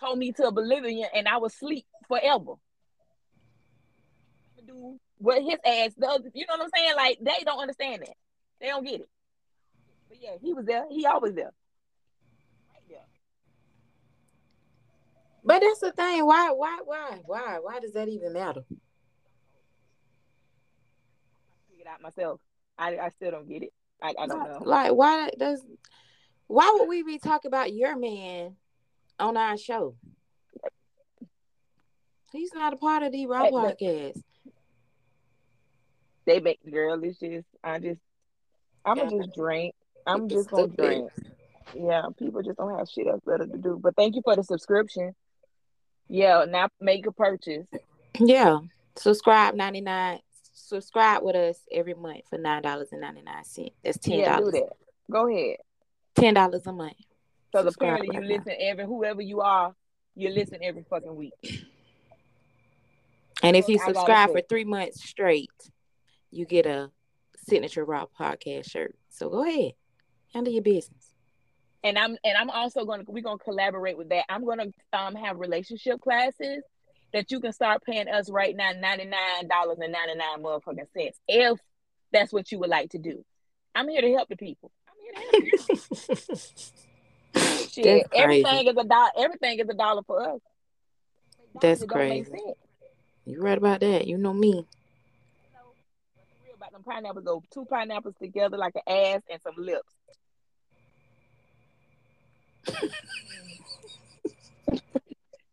[0.00, 2.54] told me to oblivion and I was sleep forever.
[4.66, 6.20] Do what his ass does.
[6.34, 6.94] You know what I'm saying?
[6.96, 8.16] Like they don't understand that.
[8.60, 9.08] They don't get it.
[10.10, 10.84] But yeah, he was there.
[10.90, 11.52] He always there.
[12.74, 13.06] Right there.
[15.44, 16.26] But that's the thing.
[16.26, 18.64] Why, why, why, why, why does that even matter?
[21.70, 22.40] Figure it out myself.
[22.76, 23.72] I, I still don't get it.
[24.02, 24.62] I, I don't Like- know.
[24.64, 25.64] Like, why does?
[26.48, 28.56] Why would we be talking about your man
[29.20, 29.94] on our show?
[32.32, 34.22] He's not a part of the Raw Hey, podcast.
[36.26, 37.02] They make the girl.
[37.04, 38.00] It's just I just
[38.84, 39.74] I'm gonna just drink.
[40.06, 40.84] I'm It's just gonna stupid.
[40.84, 41.10] drink.
[41.74, 43.78] Yeah, people just don't have shit else better to do.
[43.80, 45.14] But thank you for the subscription.
[46.08, 47.66] Yeah, now make a purchase.
[48.18, 48.58] Yeah,
[48.96, 50.20] subscribe ninety nine.
[50.52, 53.70] Subscribe with us every month for nine dollars and ninety nine cents.
[53.84, 54.28] That's ten dollars.
[54.28, 54.52] Yeah, do dollars.
[54.52, 55.12] that.
[55.12, 55.56] Go ahead.
[56.16, 56.94] ten dollars a month.
[57.52, 58.36] So Subscribe apparently you right now.
[58.36, 59.74] listen every whoever you are,
[60.14, 61.32] you listen every fucking week.
[63.42, 65.50] And if you subscribe for three months straight,
[66.30, 66.90] you get a
[67.46, 68.96] signature Raw podcast shirt.
[69.08, 69.72] So go ahead,
[70.32, 71.14] handle your business.
[71.82, 74.24] and I'm and I'm also gonna we're gonna collaborate with that.
[74.28, 76.62] I'm gonna um have relationship classes
[77.12, 80.92] that you can start paying us right now ninety nine dollars and ninety nine motherfucking
[80.96, 81.58] cents if
[82.12, 83.24] that's what you would like to do.
[83.74, 84.70] I'm here to help the people.
[84.88, 85.82] I'm here to help
[86.24, 86.36] you.
[87.70, 89.10] Shit, everything is a dollar.
[89.16, 90.40] Everything is a dollar for us.
[91.60, 92.44] That's It don't make crazy.
[93.26, 94.06] You right about that.
[94.06, 94.66] You know me.
[96.56, 97.42] About them pineapples though.
[97.52, 99.92] Two pineapples together like an ass and some lips.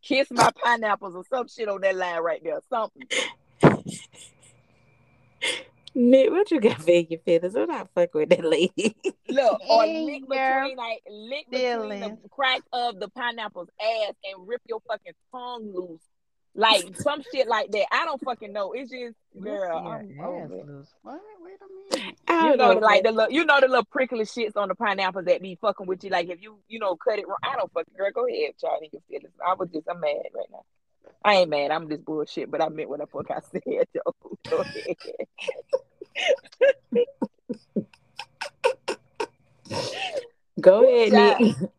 [0.02, 2.60] Kiss my pineapples or some shit on that line right there.
[2.70, 3.02] Something.
[5.94, 7.56] Nick, what you got for your feathers?
[7.56, 8.96] I'm not fucking with that lady.
[9.28, 14.46] Look, or In lick between like lick between the crack of the pineapple's ass and
[14.46, 16.00] rip your fucking tongue loose.
[16.58, 17.86] Like some shit like that.
[17.92, 18.72] I don't fucking know.
[18.72, 19.78] It's just girl.
[19.78, 20.84] I'm over.
[21.02, 21.20] What?
[21.40, 22.16] Wait a minute.
[22.28, 24.74] You don't know, know, like the little, you know the little prickly shits on the
[24.74, 26.10] pineapples that be fucking with you.
[26.10, 27.38] Like if you, you know, cut it wrong.
[27.44, 28.10] I don't fucking girl.
[28.12, 28.90] Go ahead, Charlie.
[28.92, 29.32] You feel it.
[29.46, 30.64] I was just, I'm mad right now.
[31.24, 31.70] I ain't mad.
[31.70, 32.50] I'm just bullshit.
[32.50, 34.14] But I meant what the fuck I said, though.
[34.50, 34.96] Go ahead.
[40.60, 41.70] Go ahead, Nick.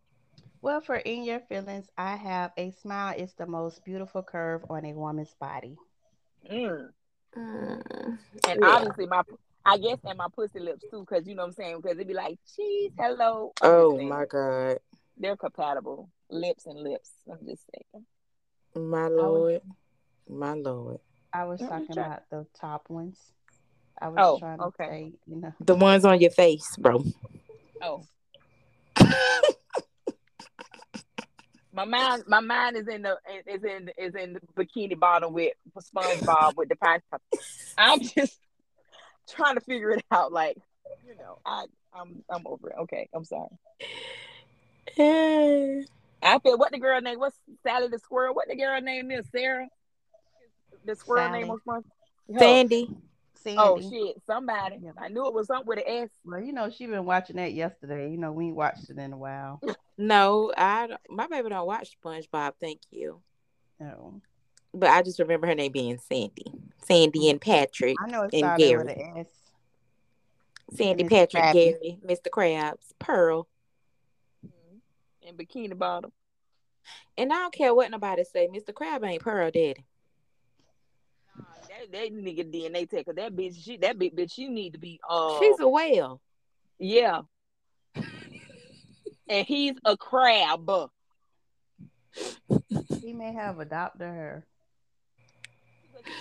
[0.62, 4.86] Well, for in your feelings, I have a smile is the most beautiful curve on
[4.86, 5.78] a woman's body.
[6.52, 6.90] Mm.
[7.36, 8.18] Mm,
[8.48, 8.68] And Yeah.
[8.68, 9.22] obviously my,
[9.66, 11.78] I guess, and my pussy lips too, because you know what I'm saying.
[11.78, 13.54] Because it'd be like, cheese, hello.
[13.62, 14.80] Oh my God,
[15.18, 16.10] They're compatible.
[16.30, 17.10] Lips and lips.
[17.30, 18.06] I'm just saying.
[18.92, 19.62] my lord,
[20.28, 21.00] my lord.
[21.34, 23.18] I was talking trying- about the top ones.
[24.02, 24.88] I was Oh, trying to okay.
[24.88, 27.04] say, you know, The ones on your face, bro.
[27.82, 28.04] Oh.
[31.72, 35.54] My mind, my mind is in the is in is in the bikini bottom with
[35.78, 37.00] SpongeBob with the pie.
[37.78, 38.40] I'm just
[39.30, 40.32] trying to figure it out.
[40.32, 40.58] Like,
[41.08, 42.76] you know, I I'm I'm over it.
[42.82, 43.50] Okay, I'm sorry.
[44.98, 45.82] Yeah.
[46.22, 47.18] I feel what the girl name.
[47.20, 48.34] What's Sally the squirrel?
[48.34, 49.26] What the girl name is?
[49.32, 49.68] Sarah.
[50.86, 51.84] The squirrel name was.
[52.38, 52.90] Sandy.
[53.46, 53.88] Oh, sandy.
[53.88, 54.22] Oh shit!
[54.26, 54.78] Somebody.
[54.82, 54.92] Yeah.
[54.98, 56.10] I knew it was something with an S.
[56.26, 58.10] Well, you know, she been watching that yesterday.
[58.12, 59.62] You know, we ain't watched it in a while.
[60.02, 62.54] No, I don't- my baby don't watch SpongeBob.
[62.62, 63.20] Thank you,
[63.82, 64.22] No.
[64.74, 66.46] but I just remember her name being Sandy,
[66.86, 69.28] Sandy and Patrick, I know it And started with an S.
[70.74, 71.10] Sandy, Mr.
[71.10, 71.54] Patrick, Krabby.
[71.54, 72.28] Gary, Mr.
[72.32, 73.50] Krabs, Pearl,
[74.46, 75.28] mm-hmm.
[75.28, 76.14] And bikini bottom.
[77.18, 78.48] and I don't care what nobody say.
[78.48, 78.74] Mr.
[78.74, 79.84] Crab ain't Pearl Daddy.
[81.92, 84.74] Nah, That, that nigga DNA tech, 'cause that bitch, she, that big bitch, she need
[84.74, 85.00] to be.
[85.08, 86.22] Uh, She's a whale.
[86.78, 87.22] yeah.
[89.28, 90.70] and he's a crab.
[93.02, 94.46] He may have adopted her.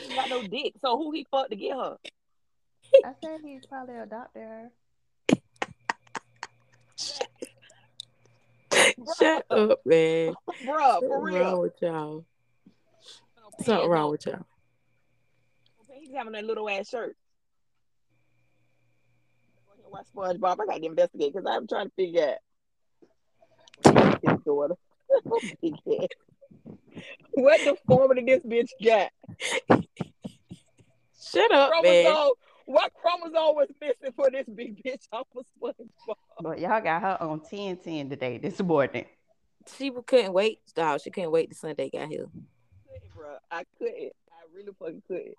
[0.09, 0.75] He got no dick.
[0.81, 1.97] So who he fucked to get her?
[3.05, 4.71] I said he's probably adopted her.
[9.19, 10.35] Shut up, man.
[10.65, 12.25] Bruh, for Something wrong with y'all.
[13.63, 14.45] Something wrong with y'all.
[16.09, 17.15] He's having that little ass shirt.
[19.91, 20.57] Watch SpongeBob.
[20.61, 22.35] I got to investigate because I'm trying to figure
[23.85, 24.75] out his daughter.
[25.61, 26.07] Big ass.
[27.33, 29.11] what deformity this bitch got?
[31.21, 32.05] Shut up, man.
[32.05, 32.33] Chromosome.
[32.67, 36.15] What chromosome was missing for this big bitch off of SpongeBob?
[36.41, 39.05] But y'all got her on 10 10 today, this morning.
[39.77, 41.01] She couldn't wait, dog.
[41.03, 42.27] She couldn't wait till Sunday got here.
[42.87, 43.37] couldn't, bro.
[43.51, 44.13] I couldn't.
[44.31, 45.35] I really fucking couldn't.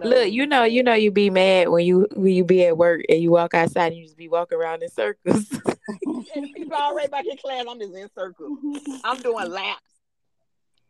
[0.00, 0.08] No.
[0.08, 3.02] Look, you know, you know, you be mad when you when you be at work
[3.08, 5.46] and you walk outside and you just be walking around in circles.
[6.34, 7.64] And people already back in class.
[7.68, 8.58] I'm just in circles.
[9.02, 9.80] I'm doing laps.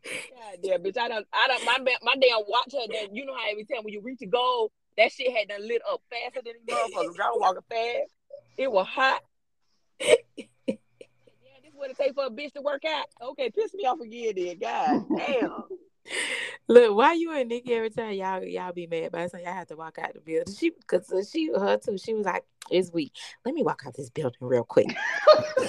[0.03, 0.97] God damn, bitch.
[0.97, 3.15] I don't, I don't, my, my damn watch had that.
[3.15, 5.81] You know how every time when you reach a goal, that shit had done lit
[5.89, 7.19] up faster than these motherfuckers.
[7.23, 8.11] I was walking fast.
[8.57, 9.21] It was hot.
[9.99, 10.15] yeah,
[10.67, 13.05] this what it take for a bitch to work out.
[13.21, 14.57] Okay, piss me off again then.
[14.59, 15.63] God damn.
[16.67, 19.67] Look, why you and Nikki every time y'all y'all be mad by something, y'all have
[19.67, 20.53] to walk out the building.
[20.53, 21.97] She cause uh, she her too.
[21.97, 23.13] She was like, it's weak.
[23.45, 24.87] Let me walk out this building real quick.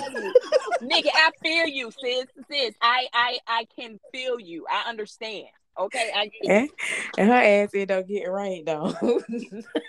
[0.82, 2.26] Nigga, I feel you, sis.
[2.50, 4.66] Sis, I, I, I can feel you.
[4.70, 5.48] I understand.
[5.78, 6.70] Okay, I get and,
[7.16, 8.94] and her ass ended up getting rained on.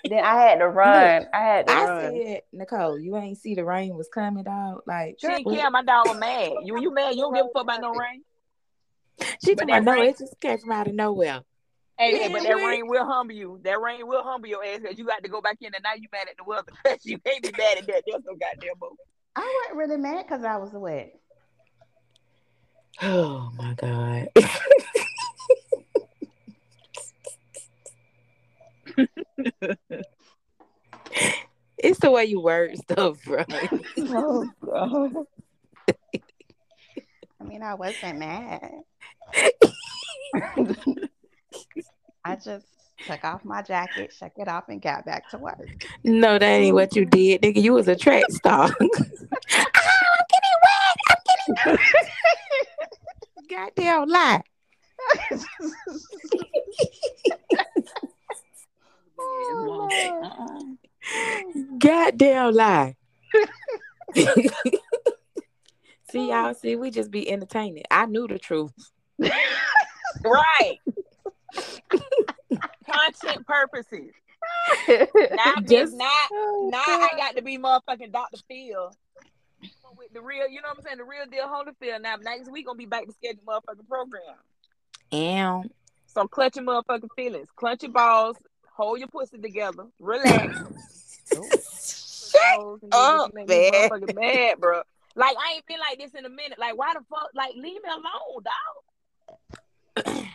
[0.10, 1.28] Then I had to run.
[1.34, 2.02] I had to I run.
[2.02, 4.82] said, Nicole, you ain't see the rain was coming, dog.
[4.86, 5.70] Like She didn't care.
[5.70, 6.52] My dog was mad.
[6.64, 7.16] You, you mad?
[7.16, 8.24] You don't give a fuck about no rain.
[9.44, 11.42] She But told me, that no, rain- it just came from out of nowhere.
[11.98, 13.60] Hey, hey, but that rain will humble you.
[13.64, 15.94] That rain will humble your ass because you got to go back in and now
[15.96, 16.72] you mad at the weather.
[17.04, 18.04] you can't be mad at that.
[18.08, 18.98] There's no goddamn boat.
[19.36, 21.14] I wasn't really mad because I was wet.
[23.02, 24.30] Oh my god.
[31.78, 33.44] it's the way you word stuff, bro.
[34.00, 35.14] Oh god.
[37.40, 38.72] I mean, I wasn't mad.
[42.26, 42.66] I just
[43.06, 45.86] took off my jacket, shook it off, and got back to work.
[46.04, 47.62] no, that ain't what you did, nigga.
[47.62, 48.70] You was a track star.
[48.70, 48.88] Ah, I'm
[50.30, 50.98] getting wet.
[51.10, 51.80] I'm getting wet.
[53.50, 54.44] Goddamn lie.
[59.20, 60.78] Oh.
[61.78, 62.96] Goddamn lie.
[66.10, 67.84] see y'all, see, we just be entertaining.
[67.90, 68.74] I knew the truth.
[70.24, 70.78] Right.
[72.90, 74.12] Content purposes.
[74.88, 78.38] Not Just- just not Oh, now I got to be motherfucking Dr.
[78.48, 78.94] Phil.
[79.98, 80.98] With the real, you know what I'm saying?
[80.98, 82.02] The real deal Holyfield.
[82.02, 84.22] Now next week gonna be back to schedule motherfucking program.
[85.12, 85.70] And
[86.08, 87.50] So clutch your motherfucking feelings.
[87.56, 88.38] Clutch your balls.
[88.76, 89.86] Hold your pussy together.
[90.00, 90.58] Relax.
[92.44, 92.78] Oh.
[92.82, 93.48] Shut up, man.
[93.48, 94.82] Motherfucking mad, bro.
[95.16, 96.58] Like I ain't been like this in a minute.
[96.60, 97.30] Like why the fuck?
[97.36, 99.60] Like leave me alone, dog.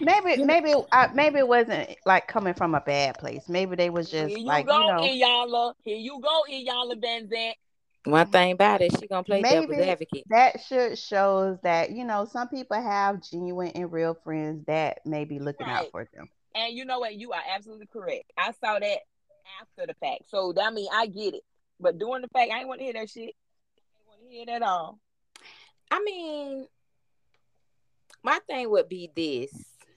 [0.00, 3.48] Maybe, maybe, uh, maybe it wasn't like coming from a bad place.
[3.48, 5.72] Maybe they was just Here you like, go, you know, Iyanla.
[5.84, 7.52] Here you go, Iyanla Vanzant.
[8.04, 10.24] one thing about it, she gonna play devil's advocate.
[10.28, 15.24] that should shows that you know some people have genuine and real friends that may
[15.24, 16.28] be looking out for them.
[16.54, 17.14] And you know what?
[17.14, 18.32] You are absolutely correct.
[18.38, 18.98] I saw that
[19.60, 20.28] after the fact.
[20.28, 21.42] So that mean I get it.
[21.80, 23.34] But during the fact, I ain't want to hear that shit.
[23.76, 24.98] I ain't want to hear that at all.
[25.90, 26.66] I mean,
[28.26, 29.52] my thing would be this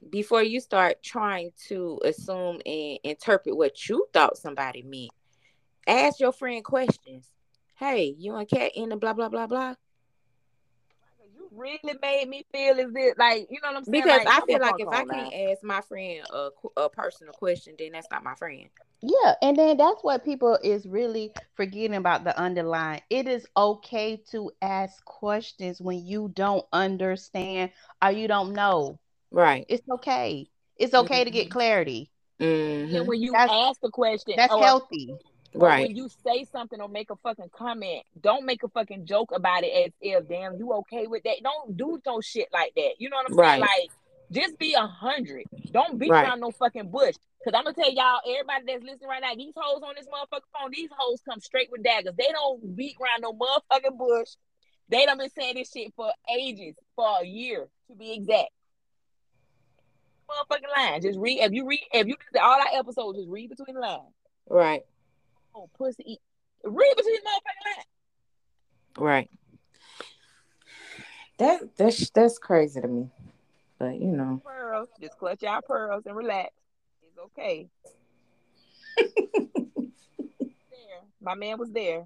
[0.07, 5.09] before you start trying to assume and interpret what you thought somebody meant,
[5.87, 7.27] ask your friend questions.
[7.73, 9.73] Hey, you and Cat in the blah blah blah blah.
[11.33, 14.03] You really made me feel as if, like, you know what I'm saying?
[14.03, 15.51] Because I feel like if I can't now.
[15.51, 18.69] ask my friend a, a personal question, then that's not my friend.
[19.01, 23.01] Yeah, and then that's what people is really forgetting about the underlying.
[23.09, 27.71] It is okay to ask questions when you don't understand
[28.03, 28.99] or you don't know.
[29.31, 29.65] Right.
[29.69, 30.49] It's okay.
[30.77, 32.09] It's okay to get clarity.
[32.39, 35.13] hmm Then when you That's- ask a question, That's or, healthy.
[35.53, 35.87] or Right.
[35.87, 39.63] when you say something or make a fucking comment, don't make a fucking joke about
[39.63, 41.37] it as if, damn, you okay with that?
[41.41, 42.93] Don't do no shit like that.
[42.99, 43.61] You know what I'm saying?
[43.61, 43.61] Right.
[43.61, 43.91] Like,
[44.31, 45.45] just be a hundred.
[45.71, 46.25] Don't beat Right.
[46.27, 47.15] around no fucking bush.
[47.43, 50.59] Cause I'm gonna tell y'all, everybody that's listening right now, these hoes on this motherfucking
[50.59, 52.13] phone, these hoes come straight with daggers.
[52.17, 54.29] They don't beat around no motherfucking bush.
[54.89, 58.49] They done been saying this shit for ages, for a year to be exact.
[60.29, 61.01] Motherfucking line.
[61.01, 61.39] Just read.
[61.39, 64.13] If you read, if you listen all our episodes, just read between the lines.
[64.49, 64.81] Right.
[65.55, 66.03] Oh, pussy.
[66.05, 66.21] eat-
[66.63, 67.85] Read between the motherfucking lines.
[68.97, 69.31] Right.
[71.37, 73.09] That that's that's crazy to me.
[73.79, 74.41] But you know.
[74.45, 74.89] Pearls.
[75.01, 76.49] Just clutch our pearls and relax.
[77.01, 77.69] It's okay.
[78.97, 79.07] there.
[81.21, 82.05] My man was there.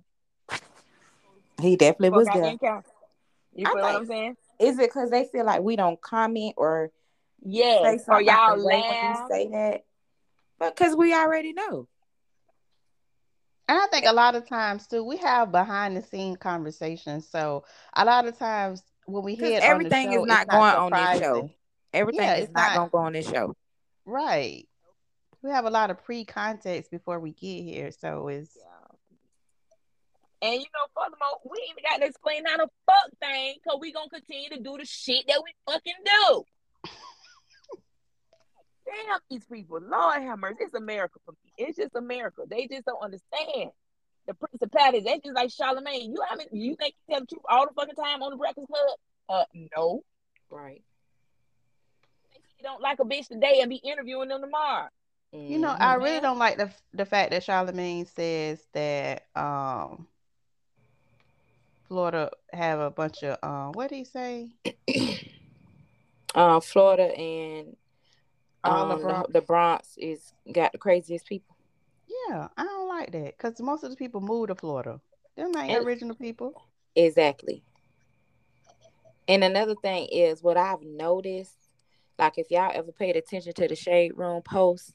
[1.62, 2.84] He definitely was Fuck, there.
[3.56, 4.36] You I feel what I'm saying?
[4.60, 6.92] Is it because they feel like we don't comment or
[7.44, 8.02] yeah, Yes.
[8.02, 9.28] Or something y'all the way when you laugh.
[9.30, 9.84] say that?
[10.60, 11.88] But because we already know.
[13.68, 17.28] And I think a lot of times too, we have behind the scene conversations.
[17.30, 17.64] So
[17.96, 20.52] a lot of times when we Because hear everything on the show, is not it's
[20.52, 21.22] going on this surprising.
[21.22, 21.50] show.
[21.94, 23.56] Everything Yeah, is not, not- gonna go on this show.
[24.06, 24.68] Right.
[25.42, 28.58] we have a lot of pre-context before we get here, so it's.
[28.58, 28.64] Yeah.
[30.42, 33.78] And you know, furthermore, we ain't even got to explain how the fuck thing, cause
[33.80, 36.44] we gonna continue to do the shit that we fucking do.
[38.86, 40.58] Damn these people, Lord have mercy.
[40.62, 41.54] It's America for me.
[41.58, 42.42] It's just America.
[42.50, 43.72] They just don't understand
[44.28, 45.06] the principalities.
[45.06, 46.08] They just like Charlamagne.
[46.08, 48.68] You haven't you think you tell the truth all the fucking time on the Breakfast
[48.68, 48.98] Club?
[49.30, 49.46] Uh
[49.78, 50.02] no.
[50.50, 50.84] Right.
[52.64, 54.88] You don't like a bitch today and be interviewing them tomorrow.
[55.34, 60.08] You know, I really don't like the the fact that Charlamagne says that um
[61.90, 64.52] Florida have a bunch of um what did he say?
[66.36, 67.76] uh, Florida and
[68.64, 69.28] All the um, Bronx.
[69.28, 71.58] the, the Bronx is got the craziest people.
[72.30, 75.02] Yeah, I don't like that because most of the people move to Florida.
[75.36, 76.62] Them ain't And- original people.
[76.96, 77.64] Exactly.
[79.28, 81.58] And another thing is what I've noticed,
[82.20, 84.94] like if y'all ever paid attention to the shade room posts,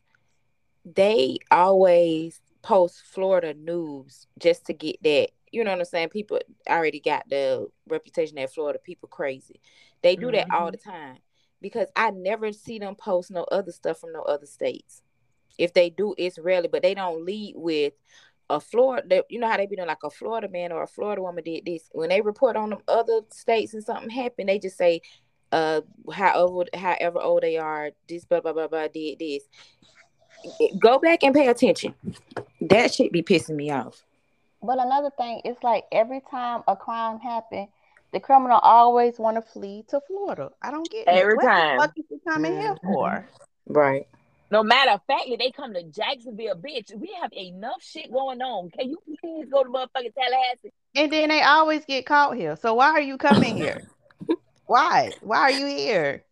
[0.85, 5.29] they always post Florida news just to get that.
[5.51, 6.11] You know what I'm saying?
[6.11, 9.61] People already got the reputation that Florida people crazy.
[10.03, 10.73] They do that all mm-hmm.
[10.73, 11.19] the time
[11.61, 15.03] because I never see them post no other stuff from no other states.
[15.59, 17.95] If they do, it's rarely, but they don't lead with
[18.51, 21.21] a Florida, you know how they be doing like a Florida man or a Florida
[21.21, 21.89] woman did this.
[21.93, 25.03] When they report on them other states and something happened, they just say,
[25.53, 25.81] uh,
[26.13, 29.45] however, however old they are, this blah blah blah blah did this.
[30.79, 31.95] Go back and pay attention.
[32.61, 34.05] That shit be pissing me off.
[34.63, 37.69] But another thing, it's like every time a crime happen,
[38.13, 40.51] the criminal always want to flee to Florida.
[40.63, 41.09] I don't get it.
[41.09, 41.77] Every What time.
[41.77, 43.29] The fuck is he coming here for?
[43.67, 44.07] Right.
[44.51, 46.95] No matter of fact, they come to Jacksonville, bitch.
[46.95, 48.71] We have enough shit going on.
[48.71, 50.73] Can you please go to motherfucking Tallahassee?
[50.95, 52.57] And then they always get caught here.
[52.57, 53.83] So why are you coming here?
[54.69, 55.13] why?
[55.21, 56.25] Why are you here?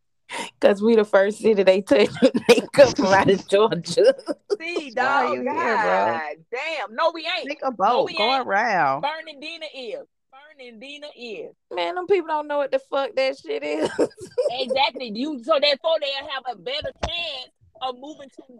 [0.60, 2.10] Cause we the first city they took.
[2.48, 4.14] they come from out of Georgia.
[4.58, 5.34] See, Why are dog.
[5.34, 6.20] you here, bro?
[6.52, 6.94] Damn.
[6.94, 7.48] No, we ain't.
[7.48, 8.46] Take a boat, we go ain't.
[8.46, 9.02] around.
[9.02, 10.00] Fernandina is.
[10.30, 11.52] Fernandina is.
[11.72, 13.90] Man, them people don't know what the fuck that shit is.
[14.50, 15.10] Exactly.
[15.14, 17.50] You so therefore they have a better chance
[17.82, 18.58] of moving to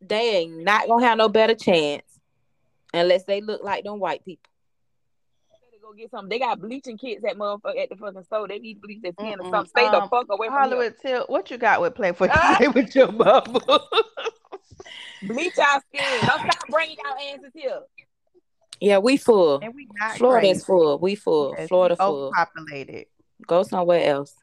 [0.00, 2.04] they ain't not gonna have no better chance
[2.92, 4.50] unless they look like them white people.
[5.86, 6.28] To go get something.
[6.28, 8.48] They got bleaching kits at motherfucker at the fucking store.
[8.48, 9.50] They need to bleach their skin or Mm-mm.
[9.50, 9.70] something.
[9.70, 10.60] Stay the Um, fuck away from here.
[10.62, 13.60] Hollywood Tilt, what you got with play for play with your bubble?
[15.22, 16.20] Bleach our skin.
[16.26, 17.80] Don't stop bringing our answers here.
[18.80, 19.60] Yeah, we full.
[19.62, 20.64] and we not Florida's crazy.
[20.66, 20.98] full.
[20.98, 21.54] We full.
[21.56, 22.32] Yes, Florida we full.
[22.34, 23.06] Populated.
[23.46, 24.34] Go somewhere else.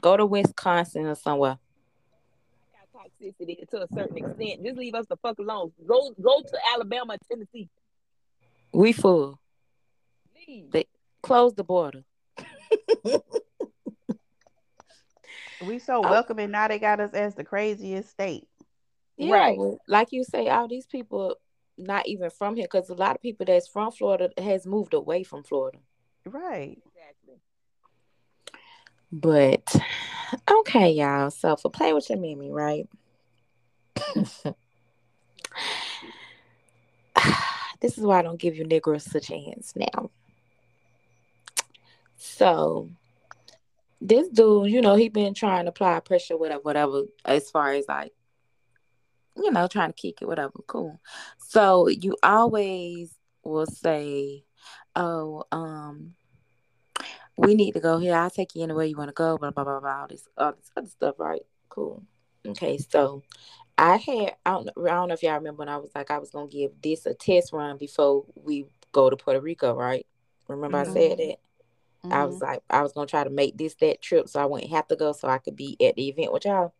[0.00, 1.58] Go to Wisconsin or somewhere.
[2.94, 4.62] Got toxicity to a certain extent.
[4.64, 5.72] Just leave us the fuck alone.
[5.86, 7.68] Go go to Alabama Tennessee.
[8.72, 9.39] We full.
[10.50, 10.70] Leave.
[10.72, 10.86] They
[11.22, 12.04] close the border.
[15.62, 16.00] We so Oh.
[16.10, 16.68] welcoming now.
[16.68, 18.48] They got us as the craziest state.
[19.18, 19.58] Yeah, Right.
[19.86, 21.36] like you say, all these people
[21.76, 25.22] not even from here because a lot of people that's from Florida has moved away
[25.22, 25.76] from Florida.
[26.24, 26.78] Right.
[26.86, 27.42] Exactly.
[29.12, 29.76] But
[30.50, 31.30] okay, y'all.
[31.30, 32.88] So for play with your Mimi, right?
[37.80, 40.10] this is why I don't give you niggers a chance now.
[42.22, 42.90] So
[43.98, 47.86] this dude, you know, he been trying to apply pressure, whatever, whatever, as far as
[47.88, 48.12] like,
[49.36, 50.52] you know, trying to kick it, whatever.
[50.66, 51.00] Cool.
[51.38, 54.44] So you always will say,
[54.94, 56.12] Oh, um,
[57.38, 58.14] we need to go here.
[58.14, 60.52] I'll take you anywhere you want to go, blah blah blah blah all this all
[60.52, 61.42] this other stuff, right?
[61.70, 62.02] Cool.
[62.46, 63.22] Okay, so
[63.78, 66.18] I had I don't, I don't know if y'all remember when I was like I
[66.18, 70.04] was gonna give this a test run before we go to Puerto Rico, right?
[70.48, 71.36] Remember I said that?
[72.04, 72.26] I Mhm.
[72.28, 74.88] was like I was gonna try to make this that trip so I wouldn't have
[74.88, 76.72] to go so I could be at the event with y'all.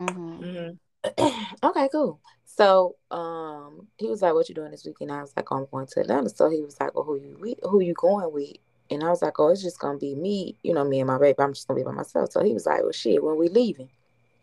[0.00, 0.76] Mhm.
[1.04, 1.54] Mm-hmm.
[1.64, 2.20] okay, cool.
[2.44, 5.10] So um he was like, What you doing this weekend?
[5.12, 6.28] I was like, oh, I'm going to Atlanta.
[6.28, 8.56] So he was like, Well, who you with who you going with?
[8.90, 11.18] And I was like, Oh, it's just gonna be me, you know, me and my
[11.18, 11.36] baby.
[11.40, 12.30] I'm just gonna be by myself.
[12.32, 13.88] So he was like, Well shit, when we leaving,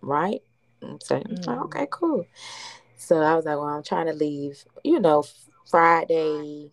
[0.01, 0.41] right?
[0.81, 1.63] I'm saying, Mhm.
[1.65, 2.25] okay, cool.
[2.97, 5.23] So I was like, Well, I'm trying to leave, you know,
[5.69, 6.71] Friday,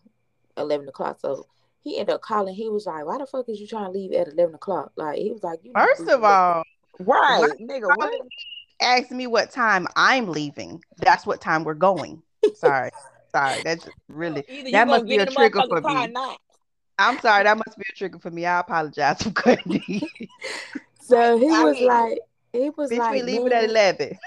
[0.57, 1.21] eleven o'clock.
[1.21, 1.47] So
[1.87, 2.53] he ended up calling.
[2.53, 5.19] He was like, "Why the fuck is you trying to leave at eleven o'clock?" Like
[5.19, 6.65] he was like, you First of all,
[6.99, 7.97] Right, nigga.
[7.97, 8.13] What?
[8.83, 10.83] ask me what time I'm leaving.
[10.99, 12.23] That's what time we're going.
[12.55, 12.91] Sorry.
[13.33, 13.63] Sorry.
[13.63, 16.13] That's really Either That must be a trigger for me.
[16.99, 18.47] I'm sorry, that must be a trigger for me.
[18.47, 20.01] I apologize for cutting.
[21.01, 22.19] So he I was mean, like,
[22.53, 24.19] he was Bitch, like, we leaving at eleven.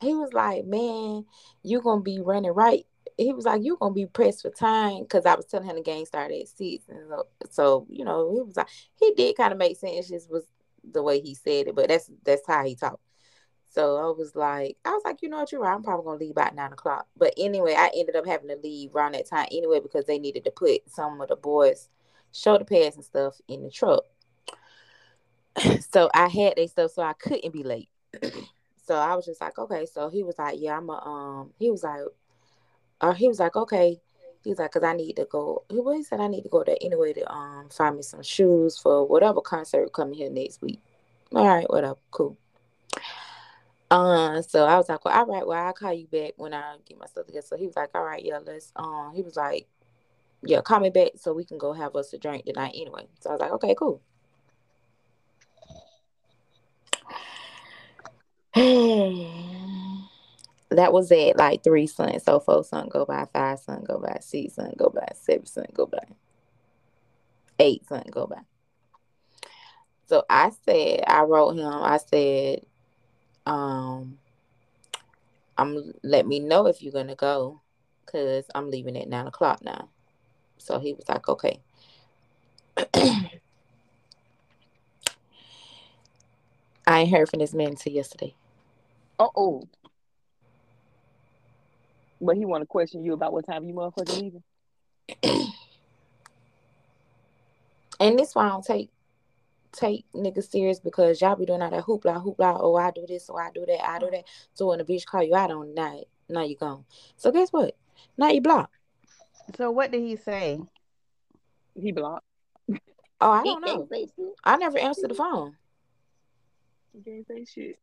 [0.00, 1.24] he was like, man,
[1.62, 2.84] you gonna be running right.
[3.20, 5.82] He was like, you gonna be pressed for time because I was telling him the
[5.82, 9.52] game started at six, and so, so you know, he was like, he did kind
[9.52, 10.08] of make sense.
[10.08, 10.44] Just was
[10.92, 13.02] the way he said it, but that's that's how he talked.
[13.70, 15.74] So I was like, I was like, you know what, you're right.
[15.74, 17.06] I'm probably gonna leave about nine o'clock.
[17.16, 20.44] But anyway, I ended up having to leave around that time anyway because they needed
[20.44, 21.88] to put some of the boys'
[22.32, 24.04] shoulder pads and stuff in the truck.
[25.90, 27.88] so I had their stuff, so I couldn't be late.
[28.84, 29.86] so I was just like, okay.
[29.86, 31.50] So he was like, yeah, I'm a um.
[31.58, 32.02] He was like,
[33.00, 34.00] uh, he was like, okay.
[34.42, 35.64] He's like, cause I need to go.
[35.68, 38.78] He, he said I need to go there anyway to um find me some shoes
[38.78, 40.80] for whatever concert coming here next week.
[41.32, 42.38] All right, whatever, cool.
[43.90, 46.76] Uh, so I was like, well, all right, well, I'll call you back when I
[46.86, 47.46] get my stuff together.
[47.46, 48.72] So he was like, all right, yeah, let's.
[48.76, 49.66] Um, he was like,
[50.42, 53.06] yeah, call me back so we can go have us a drink tonight anyway.
[53.20, 54.00] So I was like, okay, cool.
[60.70, 61.36] that was it.
[61.36, 64.88] Like three sun, so four sun go by, five sun go by, six sun go
[64.88, 66.04] by, seven sun go by,
[67.58, 68.40] eight sun go by.
[70.06, 71.68] So I said, I wrote him.
[71.68, 72.60] I said,
[73.46, 74.18] um,
[75.56, 77.60] I'm let me know if you're gonna go,
[78.06, 79.88] cause I'm leaving at nine o'clock now.
[80.58, 81.60] So he was like, okay.
[86.86, 88.34] I ain't heard from this man until yesterday.
[89.18, 89.68] Uh oh.
[92.20, 94.42] But he want to question you about what time you motherfucking leaving.
[98.00, 98.90] and this why I don't take
[99.72, 102.58] take niggas serious because y'all be doing all that hoopla hoopla.
[102.60, 104.24] Oh, I do this, or I do that, I do that.
[104.54, 106.84] So when the bitch call you out on night, now you gone.
[107.16, 107.76] So guess what?
[108.16, 108.74] Now you blocked.
[109.56, 110.60] So what did he say?
[111.74, 112.24] He blocked.
[113.20, 113.88] Oh, I don't know.
[114.44, 115.56] I never answered the phone.
[116.92, 117.78] He can't say shit.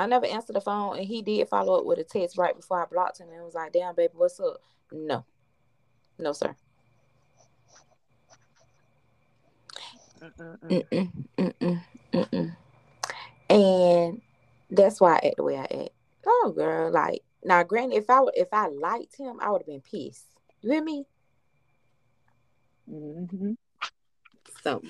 [0.00, 2.82] I never answered the phone, and he did follow up with a text right before
[2.82, 5.26] I blocked him, and was like, "Damn, baby, what's up?" No,
[6.18, 6.56] no, sir.
[10.22, 11.82] Mm-mm, mm-mm,
[12.14, 12.56] mm-mm.
[13.50, 14.22] And
[14.70, 15.90] that's why I act the way I act.
[16.26, 19.82] Oh, girl, like now, granted, if I if I liked him, I would have been
[19.82, 20.28] pissed.
[20.62, 21.04] You hear me?
[22.90, 23.52] Mm-hmm.
[24.62, 24.82] So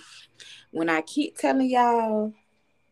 [0.70, 2.32] when I keep telling y'all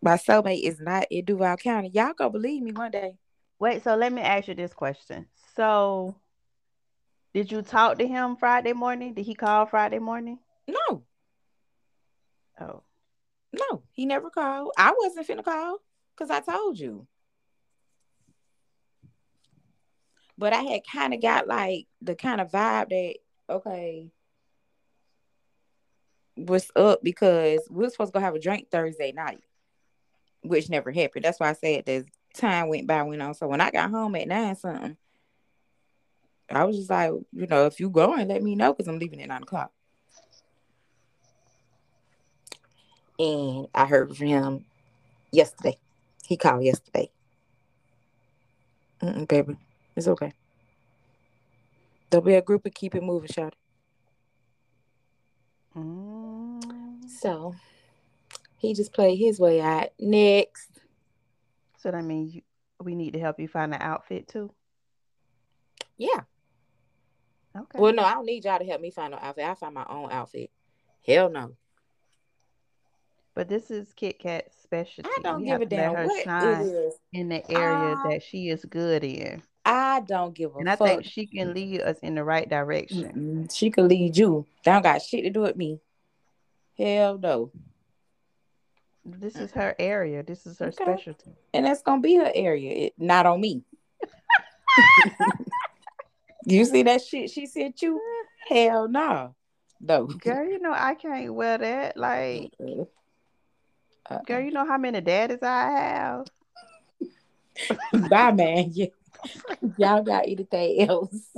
[0.01, 3.17] my soulmate is not in Duval County, y'all gonna believe me one day.
[3.59, 5.27] Wait, so let me ask you this question.
[5.57, 6.15] So
[7.35, 9.15] did you talk to him Friday morning?
[9.15, 10.39] Did he call Friday morning?
[10.69, 11.03] No.
[12.61, 12.83] Oh.
[13.53, 14.73] No, he never called.
[14.77, 15.79] I wasn't finna call
[16.17, 17.07] because I told you.
[20.37, 23.15] But I had kind of got like the kind of vibe that,
[23.51, 24.11] okay,
[26.37, 29.43] what's up because we are supposed to go have a drink Thursday night,
[30.49, 31.25] which never happened.
[31.25, 33.35] That's why I said the time went by, went on.
[33.35, 34.97] So when I got home at nine something,
[36.51, 39.21] I was just like, you know, if you going, let me know because I'm leaving
[39.23, 39.71] at nine o'clock.
[43.19, 44.65] And I heard from him
[45.33, 45.77] yesterday.
[46.27, 47.11] He called yesterday.
[49.03, 49.57] Mm-mm, baby,
[49.95, 50.33] it's okay.
[52.11, 53.55] There'll be a group and keep it moving, shot.
[55.77, 57.09] Mm.
[57.09, 57.55] So
[58.59, 59.89] he just played his way out.
[59.99, 60.69] Next.
[61.79, 62.43] So that means you,
[62.83, 64.51] we need to help you find an outfit too.
[65.97, 66.21] Yeah.
[67.57, 67.79] Okay.
[67.79, 69.45] Well, no, I don't need y'all to help me find an outfit.
[69.45, 70.51] I find my own outfit.
[71.07, 71.57] Hell no.
[73.35, 75.09] But this is Kit Kat's specialty.
[75.09, 76.95] I don't we give a damn her what shine it is.
[77.13, 79.43] in the area Uh, that she is good in.
[79.65, 80.89] I don't give a And I fuck.
[80.89, 83.45] think she can lead us in the right direction.
[83.47, 83.55] Mm-mm.
[83.57, 84.45] She could lead you.
[84.65, 85.81] That don't got shit to do with me.
[86.77, 87.53] Hell no.
[89.05, 90.23] This uh, is her area.
[90.23, 90.75] This is her Okay.
[90.77, 91.33] specialty.
[91.55, 92.87] And that's gonna be her area.
[92.87, 93.63] It, not on me.
[96.45, 98.01] you see that shit she sent you?
[98.49, 99.35] Hell no.
[99.81, 100.07] No.
[100.07, 101.97] Girl, you know I can't wear that.
[101.97, 102.85] Like, Uh-uh.
[104.11, 104.23] uh-uh.
[104.27, 106.27] girl, you know how many daddies I have.
[108.11, 108.71] Bye, man.
[108.73, 108.87] Yeah.
[109.77, 111.31] Y'all got anything else?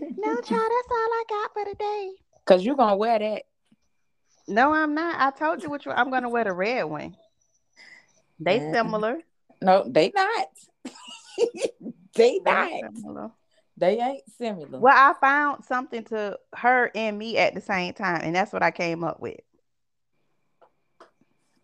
[0.00, 2.10] No, child, that's all I got for today.
[2.44, 3.42] Cause you're gonna wear that.
[4.48, 5.20] No, I'm not.
[5.20, 5.96] I told you which one.
[5.96, 7.16] I'm gonna wear the red one.
[8.40, 9.20] They similar.
[9.60, 10.48] No, they not.
[12.14, 12.70] they They not.
[12.94, 13.30] similar.
[13.76, 14.78] They ain't similar.
[14.80, 18.62] Well, I found something to her and me at the same time, and that's what
[18.62, 19.40] I came up with.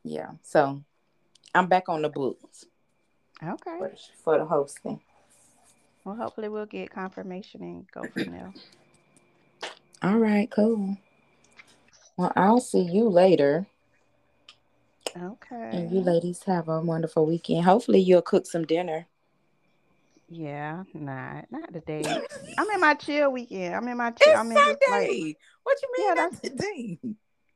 [0.02, 0.32] Yeah.
[0.42, 0.82] So
[1.54, 2.66] I'm back on the books
[3.42, 3.78] Okay.
[3.78, 5.00] for, for the hosting.
[6.04, 8.52] Well, hopefully we'll get confirmation and go from there.
[10.02, 10.98] All right, cool.
[12.16, 13.66] Well, I'll see you later.
[15.16, 15.70] Okay.
[15.72, 17.64] And you ladies have a wonderful weekend.
[17.64, 19.06] Hopefully you'll cook some dinner.
[20.28, 22.02] Yeah, not not today.
[22.58, 23.74] I'm in my chill weekend.
[23.74, 24.30] I'm in my chill.
[24.30, 26.98] It's I'm in just like what you mean Yeah, that's- today?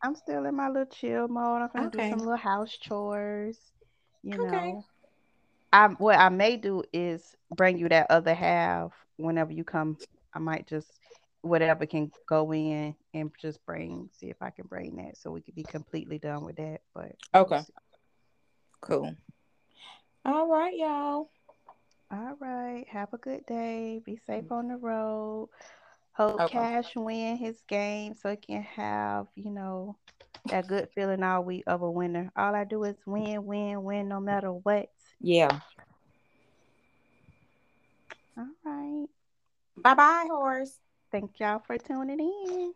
[0.02, 1.62] I'm still in my little chill mode.
[1.62, 2.04] I'm gonna Okay.
[2.04, 3.59] do some little house chores.
[4.22, 4.72] You Okay.
[4.72, 4.84] know,
[5.72, 9.96] I what I may do is bring you that other half whenever you come.
[10.34, 10.88] I might just
[11.43, 15.41] whatever can go in and just bring see if I can bring that so we
[15.41, 16.80] could be completely done with that.
[16.95, 17.62] But Okay.
[18.80, 19.14] Cool.
[20.24, 21.30] All right, y'all.
[22.11, 22.84] All right.
[22.89, 24.01] Have a good day.
[24.05, 24.53] Be safe mm.
[24.53, 25.49] on the road.
[26.12, 26.53] Hope Okay.
[26.59, 29.97] Cash win his game so he can have, you know,
[30.51, 32.32] that good feeling all week of a winner.
[32.36, 34.89] All I do is win, win, win no matter what.
[35.20, 35.59] Yeah.
[38.36, 39.07] All right.
[39.76, 40.76] Bye bye, horse.
[41.11, 42.72] Thank y'all for tuning in.